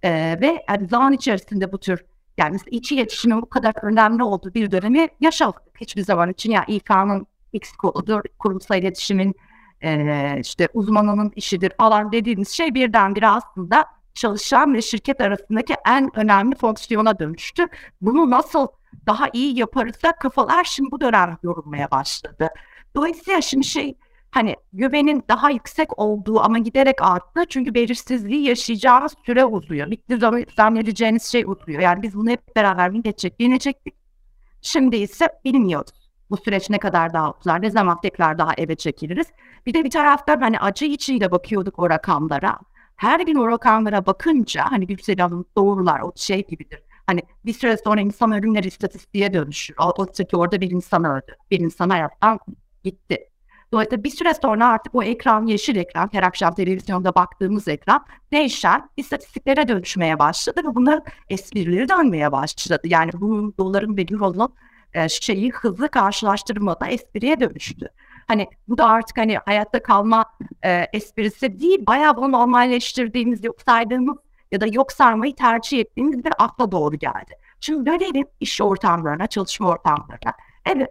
[0.04, 2.06] E, ve yani zaman içerisinde bu tür
[2.38, 5.62] yani içi iletişimin bu kadar önemli olduğu bir dönemi yaşadık.
[5.82, 9.36] Hiçbir zaman için ya İK'nın X koludur, kurumsal iletişimin
[9.82, 16.56] e, işte uzmanının işidir falan dediğimiz şey birdenbire aslında çalışan ve şirket arasındaki en önemli
[16.56, 17.68] fonksiyona dönüştü.
[18.02, 18.68] Bunu nasıl
[19.08, 22.50] daha iyi yaparız da kafalar şimdi bu dönem yorulmaya başladı.
[22.96, 23.96] Dolayısıyla şimdi şey
[24.32, 27.42] hani güvenin daha yüksek olduğu ama giderek arttı.
[27.50, 29.92] Çünkü belirsizliği yaşayacağınız süre uzuyor.
[29.92, 30.20] Bitti
[30.58, 31.82] zannedeceğiniz şey uzuyor.
[31.82, 33.96] Yani biz bunu hep beraber binecek, binecektik.
[34.62, 36.10] Şimdi ise bilmiyoruz.
[36.30, 39.28] Bu süreç ne kadar daha uzar, ne zaman tekrar daha eve çekiliriz.
[39.66, 42.60] Bir de bir taraftan hani acı içiyle bakıyorduk o rakamlara.
[42.96, 46.84] Her gün o rakamlara bakınca hani Gülsel Hanım doğrular o şey gibidir.
[47.08, 49.76] Hani bir süre sonra insan ölümleri istatistiğe dönüşür.
[49.80, 51.36] O, o orada bir insan öldü.
[51.52, 52.40] Bir insan hayattan
[52.84, 53.30] gitti.
[53.72, 58.90] Dolayısıyla bir süre sonra artık o ekran yeşil ekran, her akşam televizyonda baktığımız ekran değişen
[58.98, 62.82] istatistiklere dönüşmeye başladı ve bunların esprileri dönmeye başladı.
[62.84, 64.54] Yani bunun doların ve euronun
[64.94, 67.90] e, şeyi hızlı karşılaştırmada espriye dönüştü.
[68.28, 70.26] Hani bu da artık hani hayatta kalma
[70.66, 74.18] e, esprisi değil, bayağı bunu normalleştirdiğimiz, yok saydığımız
[74.52, 77.34] ya da yok sarmayı tercih ettiğimiz bir akla doğru geldi.
[77.60, 80.34] Şimdi dönelim iş ortamlarına, çalışma ortamlarına.
[80.66, 80.90] Evet,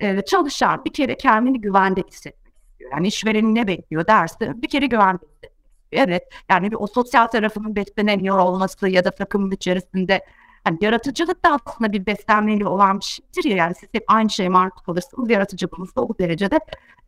[0.00, 2.92] e, çalışan bir kere kendini güvende hissetmek istiyor.
[2.92, 5.52] Yani işvereni ne bekliyor derse bir kere güvende hissetmek.
[5.92, 10.24] Evet yani bir o sosyal tarafının beslenemiyor olması ya da takımın içerisinde
[10.64, 13.56] hani yaratıcılık da aslında bir beslenmeli olan bir şeydir ya.
[13.56, 15.30] Yani siz hep aynı şeye maruz kalırsınız.
[15.30, 16.60] Yaratıcılığınız da o derecede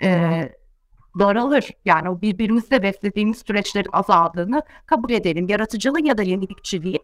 [0.02, 0.48] e,
[1.18, 1.70] daralır.
[1.84, 5.48] Yani o birbirimizle beslediğimiz süreçlerin azaldığını kabul edelim.
[5.48, 6.98] Yaratıcılığı ya da yenilikçiliği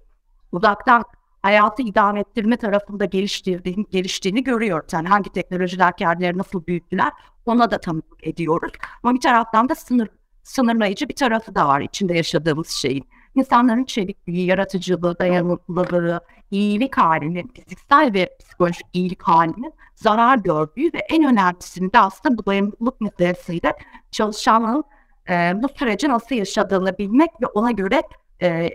[0.53, 1.05] uzaktan
[1.43, 4.93] hayatı idame ettirme tarafında geliştirdiğini, geliştiğini görüyoruz.
[4.93, 7.13] Yani hangi teknolojiler kendileri nasıl büyüttüler
[7.47, 8.73] ona da tanıklık ediyoruz.
[9.03, 10.09] Ama bir taraftan da sınır,
[10.43, 13.09] sınırlayıcı bir tarafı da var içinde yaşadığımız şeyin.
[13.35, 16.21] İnsanların çevikliği, yaratıcılığı, dayanıklılığı,
[16.51, 22.47] iyilik halinin, fiziksel ve psikolojik iyilik halinin zarar gördüğü ve en önemlisinde de aslında bu
[22.47, 23.75] dayanıklılık meselesiyle
[24.11, 24.85] çalışanın
[25.29, 28.03] e, bu süreci nasıl yaşadığını bilmek ve ona göre
[28.43, 28.71] e,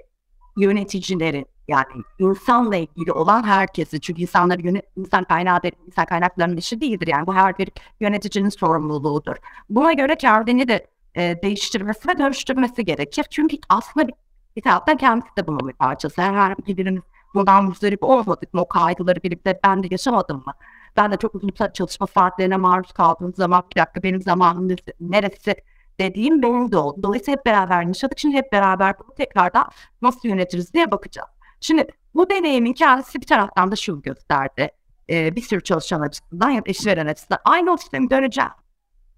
[0.57, 7.07] yöneticilerin yani insanla ilgili olan herkesi çünkü insanlar yönet, insan kaynağı insan kaynaklarının işi değildir
[7.07, 9.35] yani bu her bir yöneticinin sorumluluğudur.
[9.69, 13.25] Buna göre kendini de e, değiştirmesi ve dönüştürmesi gerekir.
[13.29, 14.13] Çünkü aslında bir,
[14.55, 16.21] bir taraftan kendisi de bunun bir parçası.
[16.21, 17.03] Herhangi birimiz
[17.33, 18.61] bundan muzdarip olmadık mı?
[18.61, 20.53] O kaygıları birlikte ben de yaşamadım mı?
[20.97, 25.55] Ben de çok uzun çalışma saatlerine maruz kaldığım zaman bir dakika benim zamanım neresi
[25.99, 27.03] dediğim benim de oldu.
[27.03, 28.19] Dolayısıyla hep beraber yaşadık.
[28.19, 29.65] Şimdi hep beraber bunu tekrardan
[30.01, 31.29] nasıl yönetiriz diye bakacağız.
[31.63, 34.71] Şimdi bu deneyimin kendisi bir taraftan da şunu gösterdi.
[35.09, 38.51] Ee, bir sürü çalışan açısından ya da işveren açısından aynı ofiste mi döneceğim?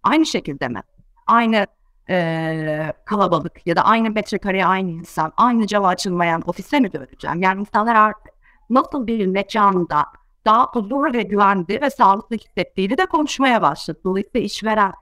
[0.04, 0.82] Aynı şekilde mi?
[1.28, 1.68] Aynı
[2.10, 7.42] e, kalabalık ya da aynı metrekareye aynı insan, aynı cevap açılmayan ofise mi döneceğim?
[7.42, 8.34] Yani insanlar artık
[8.70, 10.06] nasıl bir mekanda
[10.46, 14.00] daha huzur ve güvende ve sağlıklı hissettiğini de konuşmaya başladı.
[14.04, 14.94] Dolayısıyla işveren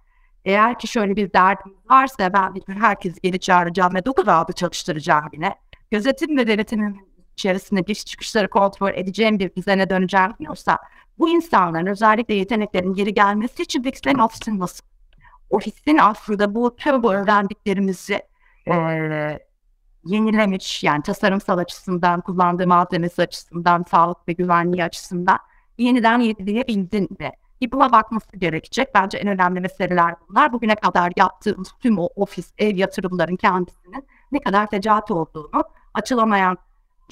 [0.45, 5.29] eğer ki şöyle bir derdimiz varsa ben bir herkes geri çağıracağım ve 9 aldı çalıştıracağım
[5.33, 5.55] yine.
[5.91, 10.77] Gözetim ve denetimin içerisinde giriş çıkışları kontrol edeceğim bir düzene döneceğim diyorsa
[11.19, 14.85] bu insanların özellikle yeteneklerin geri gelmesi için Wix'lerin nasıl?
[15.49, 18.21] Ofisin aslında bu tüm bu öğrendiklerimizi
[18.67, 18.73] e,
[20.05, 25.39] yenilemiş yani tasarımsal açısından, kullandığı malzemesi açısından, sağlık ve güvenliği açısından
[25.77, 26.21] yeniden?
[27.61, 28.95] Bir buna bakması gerekecek.
[28.95, 30.53] Bence en önemli meseleler bunlar.
[30.53, 35.63] Bugüne kadar yaptığımız tüm o ofis, ev yatırımların kendisinin ne kadar fecaat olduğunu,
[35.93, 36.57] açılamayan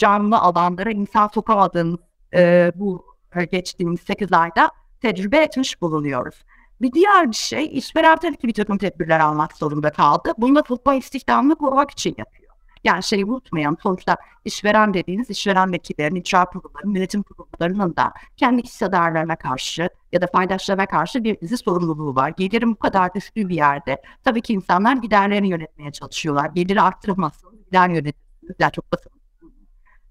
[0.02, 2.00] canlı alanlara insan sokamadığımız
[2.34, 3.06] e, bu
[3.52, 4.72] geçtiğimiz 8 ayda
[5.02, 6.36] tecrübe etmiş bulunuyoruz.
[6.82, 10.34] Bir diğer bir şey işveren tabii ki bir takım tedbirler almak zorunda kaldı.
[10.38, 12.52] Bunu da futbol istihdamını korumak için yapıyor.
[12.84, 19.36] Yani şeyi unutmayalım sonuçta işveren dediğiniz işveren vekillerin, icra kurullarının, yönetim kurullarının da kendi hissedarlarına
[19.36, 22.34] karşı ya da paydaşlarına karşı bir dizi sorumluluğu var.
[22.38, 26.50] Gelirim bu kadar düştüğü bir yerde tabii ki insanlar giderlerini yönetmeye çalışıyorlar.
[26.56, 28.56] Geliri arttırmazsanız gider yönetirsiniz.
[28.60, 29.21] Yani çok basit,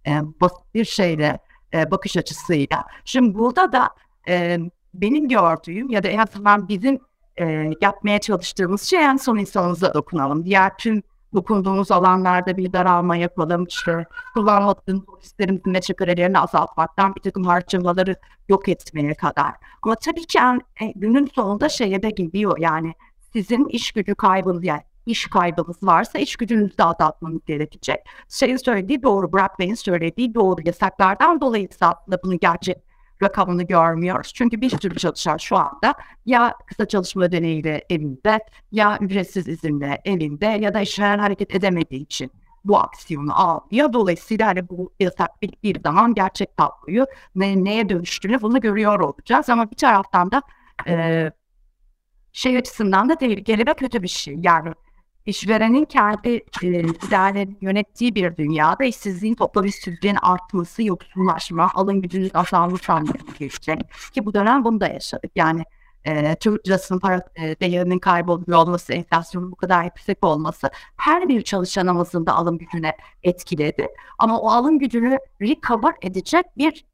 [0.07, 1.39] e, basit bir şeyle
[1.75, 2.85] e, bakış açısıyla.
[3.05, 3.89] Şimdi burada da
[4.29, 4.59] e,
[4.95, 6.99] benim gördüğüm ya da en azından bizim
[7.41, 10.45] e, yapmaya çalıştığımız şey en son insanımıza dokunalım.
[10.45, 11.03] Diğer tüm
[11.35, 13.65] dokunduğumuz alanlarda bir daralma yapalım.
[13.69, 18.17] İşte kullanmadığımız ofislerimizin meşakarelerini azaltmaktan bir takım harcamaları
[18.49, 19.55] yok etmeye kadar.
[19.83, 22.95] Ama tabii ki en, e, günün sonunda şeye de gidiyor yani
[23.33, 27.99] sizin iş gücü kaybınız yani iş kaybınız varsa iş gücünüzü de azaltmanız gerekecek.
[28.29, 30.61] Şeyin söylediği doğru, Brad Bey'in söylediği doğru.
[30.65, 32.77] Yasaklardan dolayı aslında bunu gerçek
[33.23, 34.33] rakamını görmüyoruz.
[34.35, 35.95] Çünkü bir sürü çalışan şu anda
[36.27, 38.39] ya kısa çalışma ödeneğiyle elinde
[38.73, 42.31] ya ücretsiz izinle elinde ya da işveren hareket edemediği için
[42.65, 43.93] bu aksiyonu alıyor.
[43.93, 49.49] Dolayısıyla hani bu yasak bittiği zaman gerçek tabloyu ne, neye dönüştüğünü bunu görüyor olacağız.
[49.49, 50.43] Ama bir taraftan da
[50.87, 51.31] e,
[52.33, 54.35] şey açısından da tehlikeli ve kötü bir şey.
[54.43, 54.73] Yani
[55.27, 56.29] işverenin kendi
[56.63, 63.81] e, yönettiği bir dünyada işsizliğin toplam işsizliğin artması, yoksullaşma, alım gücünün azalmış anlamına gelecek.
[64.15, 65.31] Ki bu dönem bunu da yaşadık.
[65.37, 65.65] Yani
[66.05, 66.61] e, Türk
[67.03, 72.59] para e, değerinin kayboluyor olması, enflasyonun bu kadar yüksek olması her bir çalışanımızın da alım
[72.59, 73.89] gücüne etkiledi.
[74.19, 76.85] Ama o alım gücünü recover edecek bir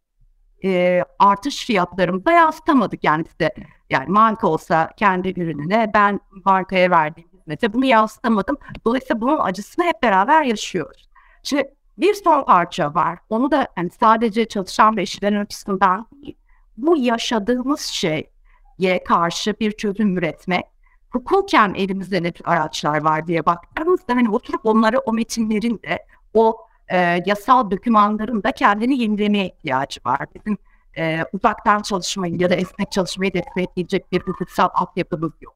[0.64, 3.04] e, artış fiyatlarımıza yansıtamadık.
[3.04, 3.54] Yani işte
[3.90, 8.58] yani marka olsa kendi ürününe ben markaya verdiğim hizmete bunu yansıtamadım.
[8.84, 11.08] Dolayısıyla bunun acısını hep beraber yaşıyoruz.
[11.42, 13.18] Şimdi bir son parça var.
[13.30, 16.36] Onu da yani sadece çalışan ve işveren açısından değil,
[16.76, 20.64] bu yaşadığımız şeye karşı bir çözüm üretmek.
[21.10, 26.56] Hukuken elimizde ne araçlar var diye baktığımızda hani oturup onları o metinlerin de o
[26.88, 30.26] e, yasal dokümanların da kendini yenilemeye ihtiyacı var.
[30.34, 30.58] Bizim
[30.98, 35.55] e, uzaktan çalışmayı ya da esnek çalışmayı destekleyecek bir hukuksal altyapımız yok.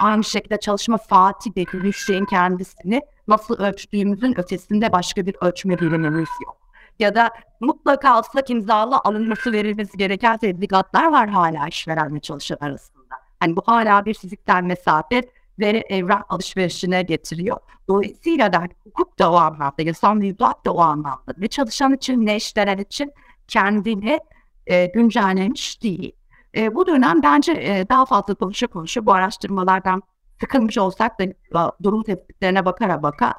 [0.00, 6.56] Aynı şekilde çalışma saati dediğimiz şeyin kendisini nasıl ölçtüğümüzün ötesinde başka bir ölçme birimimiz yok.
[6.98, 7.30] Ya da
[7.60, 13.16] mutlaka ıslak imzalı alınması verilmesi gereken tebligatlar var hala işveren ve çalışan arasında.
[13.40, 15.22] Hani bu hala bir fiziksel mesafe
[15.58, 17.56] ve evrak alışverişine getiriyor.
[17.88, 22.36] Dolayısıyla da hukuk da o anlamda, yasal mevduat da o anlamda ve çalışan için ne
[22.36, 23.12] işveren için
[23.48, 24.20] kendini
[24.66, 26.12] e, güncellemiş değil.
[26.56, 30.02] E, bu dönem bence e, daha fazla konuşa konuşa bu araştırmalardan
[30.40, 33.34] sıkılmış olsak da durum tespitlerine bakara baka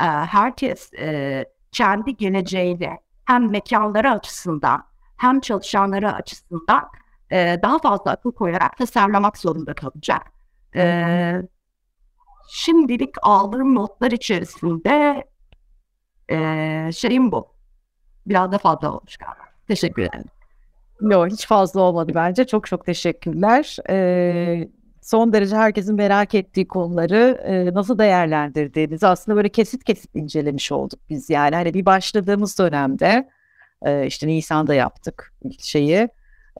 [0.00, 4.84] e, herkes e, kendi geleceğiyle hem mekanları açısından
[5.16, 6.88] hem çalışanları açısından
[7.30, 10.32] e, daha fazla akıl koyarak tasarlamak zorunda kalacak.
[10.76, 11.42] E,
[12.50, 15.24] şimdilik aldığım notlar içerisinde
[16.30, 17.54] e, şeyim bu.
[18.26, 19.44] Biraz da fazla olmuş galiba.
[19.68, 20.39] Teşekkür ederim.
[21.00, 22.46] Yok hiç fazla olmadı bence.
[22.46, 23.76] Çok çok teşekkürler.
[23.90, 24.68] Ee,
[25.02, 31.00] son derece herkesin merak ettiği konuları e, nasıl değerlendirdiğinizi aslında böyle kesit kesit incelemiş olduk
[31.10, 31.54] biz yani.
[31.54, 33.28] Hani bir başladığımız dönemde
[33.82, 36.08] e, işte Nisan'da yaptık ilk şeyi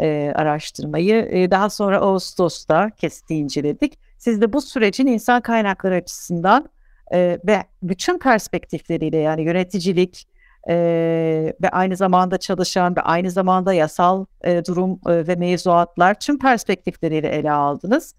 [0.01, 1.29] e, araştırmayı.
[1.31, 3.99] E, daha sonra Ağustos'ta kesiti inceledik.
[4.19, 6.71] Siz de bu sürecin insan kaynakları açısından
[7.13, 10.27] e, ve bütün perspektifleriyle yani yöneticilik,
[10.69, 10.75] e,
[11.63, 17.29] ve aynı zamanda çalışan ve aynı zamanda yasal e, durum e, ve mevzuatlar tüm perspektifleriyle
[17.29, 18.15] ele aldınız.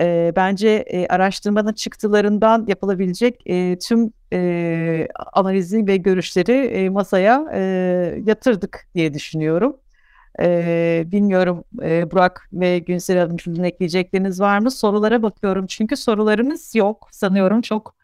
[0.00, 7.60] E, bence e, araştırmanın çıktılarından yapılabilecek e, tüm e, analizi ve görüşleri e, masaya e,
[8.24, 9.76] yatırdık diye düşünüyorum.
[10.40, 14.70] E, bilmiyorum e, Burak ve Günsel Hanım sizin ekleyecekleriniz var mı?
[14.70, 17.08] Sorulara bakıyorum çünkü sorularınız yok.
[17.12, 17.94] Sanıyorum çok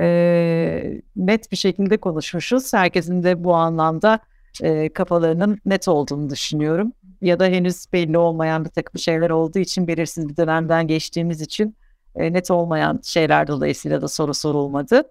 [0.00, 2.72] e, net bir şekilde konuşmuşuz.
[2.72, 4.18] Herkesin de bu anlamda
[4.62, 6.92] e, kafalarının net olduğunu düşünüyorum.
[7.20, 11.76] Ya da henüz belli olmayan bir takım şeyler olduğu için belirsiz bir dönemden geçtiğimiz için
[12.16, 15.02] e, net olmayan şeyler dolayısıyla da soru sorulmadı.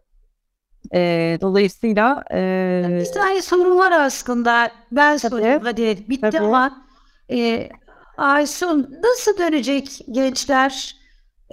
[0.94, 4.72] E, dolayısıyla e, bir tane soru var aslında.
[4.92, 6.40] Ben sorayım hadi bitti tabii.
[6.40, 6.86] ama
[7.32, 7.70] e,
[8.18, 10.96] Aysun nasıl dönecek gençler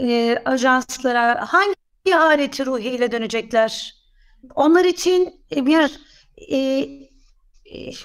[0.00, 3.94] e, ajanslara hangi bir aleti ruhiyle dönecekler.
[4.54, 6.00] onlar için bir
[6.52, 6.86] e,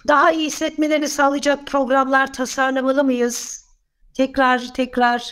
[0.07, 3.65] daha iyi hissetmelerini sağlayacak programlar tasarlamalı mıyız?
[4.13, 5.31] Tekrar tekrar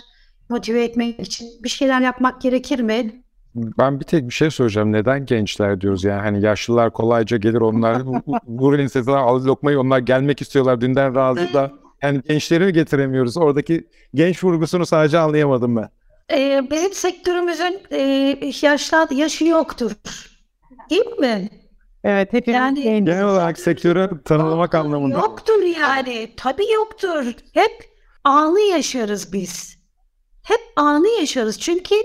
[0.50, 3.24] motive etmek için bir şeyler yapmak gerekir mi?
[3.56, 4.92] Ben bir tek bir şey söyleyeceğim.
[4.92, 8.02] Neden gençler diyoruz yani hani yaşlılar kolayca gelir onlar
[8.48, 11.72] vurun sesler al lokmayı onlar gelmek istiyorlar dünden razı da
[12.04, 13.38] yani gençleri mi getiremiyoruz?
[13.38, 15.90] Oradaki genç vurgusunu sadece anlayamadım ben.
[16.32, 18.02] Ee, bizim sektörümüzün e,
[18.62, 19.92] yaşlı yaşı yoktur.
[20.90, 21.50] Değil mi?
[22.04, 23.06] Evet hepimiz Yani- genç.
[23.06, 25.16] Genel olarak sektörü tanımlamak anlamında.
[25.16, 26.34] Yoktur yani.
[26.38, 27.26] Tabii yoktur.
[27.54, 27.86] Hep
[28.24, 29.80] anı yaşarız biz.
[30.44, 31.60] Hep anı yaşarız.
[31.60, 31.96] Çünkü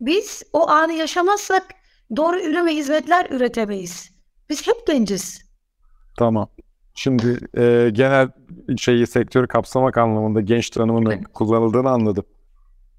[0.00, 1.62] biz o anı yaşamazsak
[2.16, 4.10] doğru ürün ve hizmetler üretemeyiz.
[4.50, 5.44] Biz hep genciz.
[6.18, 6.48] Tamam.
[6.94, 8.28] Şimdi e, genel
[8.78, 12.24] şeyi sektörü kapsamak anlamında genç tanımının kullanıldığını anladım.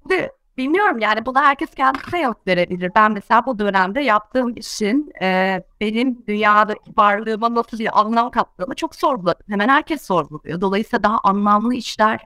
[0.02, 2.92] Şimdi bilmiyorum yani buna herkes kendisine yanıt verebilir.
[2.94, 8.94] Ben mesela bu dönemde yaptığım işin e, benim dünyadaki varlığıma nasıl bir anlam kattığını çok
[8.94, 9.46] sorguladım.
[9.48, 10.60] Hemen herkes sorguluyor.
[10.60, 12.20] Dolayısıyla daha anlamlı işler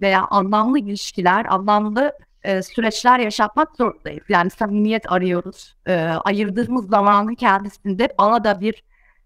[0.00, 2.12] veya anlamlı ilişkiler, anlamlı
[2.42, 4.24] e, süreçler yaşatmak zorundayız.
[4.28, 5.76] Yani samimiyet arıyoruz.
[5.86, 8.82] E, ayırdığımız zamanın kendisinde bana da bir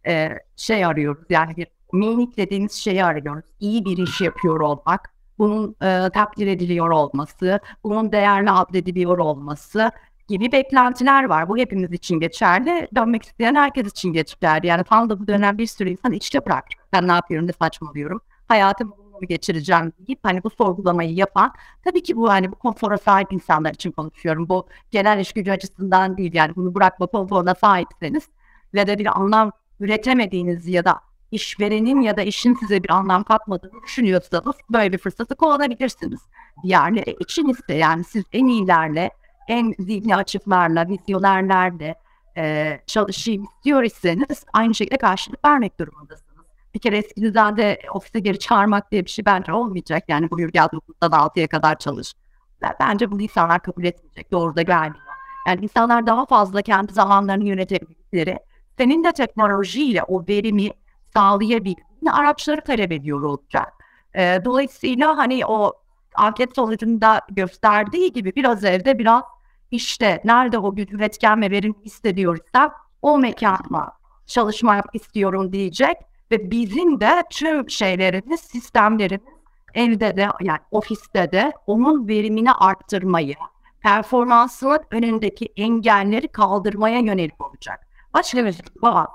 [0.07, 1.25] e, şey arıyoruz.
[1.31, 3.45] Yani bir minik dediğimiz şeyi arıyoruz.
[3.61, 9.91] İyi bir iş yapıyor olmak, bunun e, takdir ediliyor olması, bunun değerli adlediliyor olması
[10.29, 11.49] gibi beklentiler var.
[11.49, 12.89] Bu hepimiz için geçerli.
[12.97, 14.67] Dönmek isteyen herkes için geçerli.
[14.67, 16.65] Yani tam da bu dönem bir sürü insan işte bırak.
[16.93, 18.21] Ben ne yapıyorum, ne saçmalıyorum.
[18.49, 21.53] Hayatımı mı geçireceğim deyip hani bu sorgulamayı yapan
[21.85, 24.49] tabii ki bu hani bu konfora sahip insanlar için konuşuyorum.
[24.49, 28.29] Bu genel iş gücü açısından değil yani bunu bırakma konforuna sahipseniz
[28.75, 31.01] ve de bir anlam üretemediğiniz ya da
[31.31, 36.21] işverenin ya da işin size bir anlam katmadığını düşünüyorsanız böyle bir fırsatı kullanabilirsiniz.
[36.63, 39.11] Diğerleri için ise yani siz en iyilerle,
[39.49, 41.95] en zihni açıklarla, vizyonerlerle
[42.37, 46.31] e, çalışayım istiyor iseniz aynı şekilde karşılık vermek durumundasınız.
[46.75, 50.05] Bir kere eski düzende ofise geri çağırmak diye bir şey bence olmayacak.
[50.09, 52.15] Yani buyur gel 9'dan 6'ya kadar çalış.
[52.63, 54.33] Ben- Bence bunu insanlar kabul etmeyecek.
[54.33, 55.05] Doğru da gelmiyor.
[55.47, 58.39] Yani insanlar daha fazla kendi zamanlarını yönetebildikleri,
[58.79, 60.71] senin de teknolojiyle o verimi
[61.15, 63.73] sağlayabildiğin araçları talep ediyor olacak.
[64.15, 65.73] Ee, dolayısıyla hani o
[66.15, 69.23] anket sonucunda gösterdiği gibi biraz evde biraz
[69.71, 73.93] işte nerede o güç üretken ve verim hissediyorsam o mekanda
[74.27, 75.97] çalışmak istiyorum diyecek
[76.31, 79.41] ve bizim de tüm şeylerimiz, sistemlerimiz
[79.75, 83.35] evde de yani ofiste de onun verimini arttırmayı,
[83.81, 87.87] performansının önündeki engelleri kaldırmaya yönelik olacak.
[88.15, 89.07] Başka bir şey var.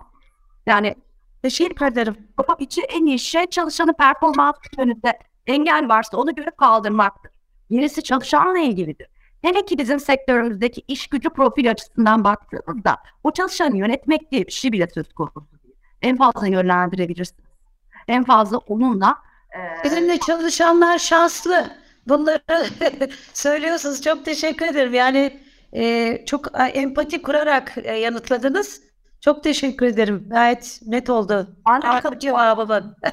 [0.65, 0.95] Yani
[1.45, 2.17] Teşekkür ederim.
[2.39, 7.31] yapabileceği en iyi şey çalışanın performans önünde engel varsa onu görüp kaldırmaktır.
[7.69, 9.07] Gerisi çalışanla ilgilidir.
[9.41, 14.71] Hele ki bizim sektörümüzdeki iş gücü profil açısından baktığımızda o çalışanı yönetmek diye bir şey
[14.71, 15.75] bile söz konusu değil.
[16.01, 17.49] En fazla yönlendirebilirsiniz.
[18.07, 19.15] En fazla onunla
[19.55, 21.71] e, Bizimle çalışanlar şanslı.
[22.07, 22.41] Bunları
[23.33, 24.01] söylüyorsunuz.
[24.01, 24.93] Çok teşekkür ederim.
[24.93, 25.39] Yani
[25.73, 28.84] e, çok empati kurarak e, yanıtladınız.
[29.26, 30.26] Çok teşekkür ederim.
[30.30, 31.47] Gayet net oldu.
[31.65, 32.95] Arka cevabımın.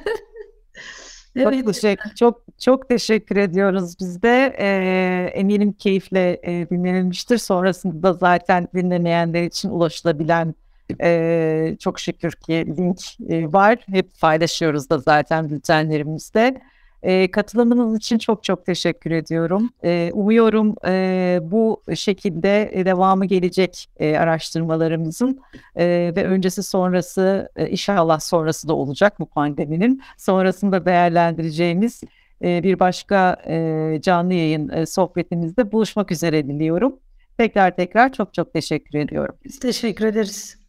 [1.42, 1.66] Çok, evet.
[1.66, 4.56] teşekkür, çok çok teşekkür ediyoruz biz de.
[4.58, 7.38] Ee, eminim keyifle e, dinlenilmiştir.
[7.38, 10.54] Sonrasında da zaten dinlemeyenler için ulaşılabilen
[11.00, 13.78] e, çok şükür ki link e, var.
[13.86, 16.60] Hep paylaşıyoruz da zaten bültenlerimizde.
[17.02, 19.70] E, katılımınız için çok çok teşekkür ediyorum.
[19.84, 25.40] E, umuyorum e, bu şekilde devamı gelecek e, araştırmalarımızın
[25.76, 30.02] e, ve öncesi sonrası e, inşallah sonrası da olacak bu pandeminin.
[30.18, 32.02] Sonrasında değerlendireceğimiz
[32.44, 36.96] e, bir başka e, canlı yayın e, sohbetimizde buluşmak üzere diliyorum.
[37.38, 39.34] Tekrar tekrar çok çok teşekkür ediyorum.
[39.44, 40.61] Biz teşekkür ederiz.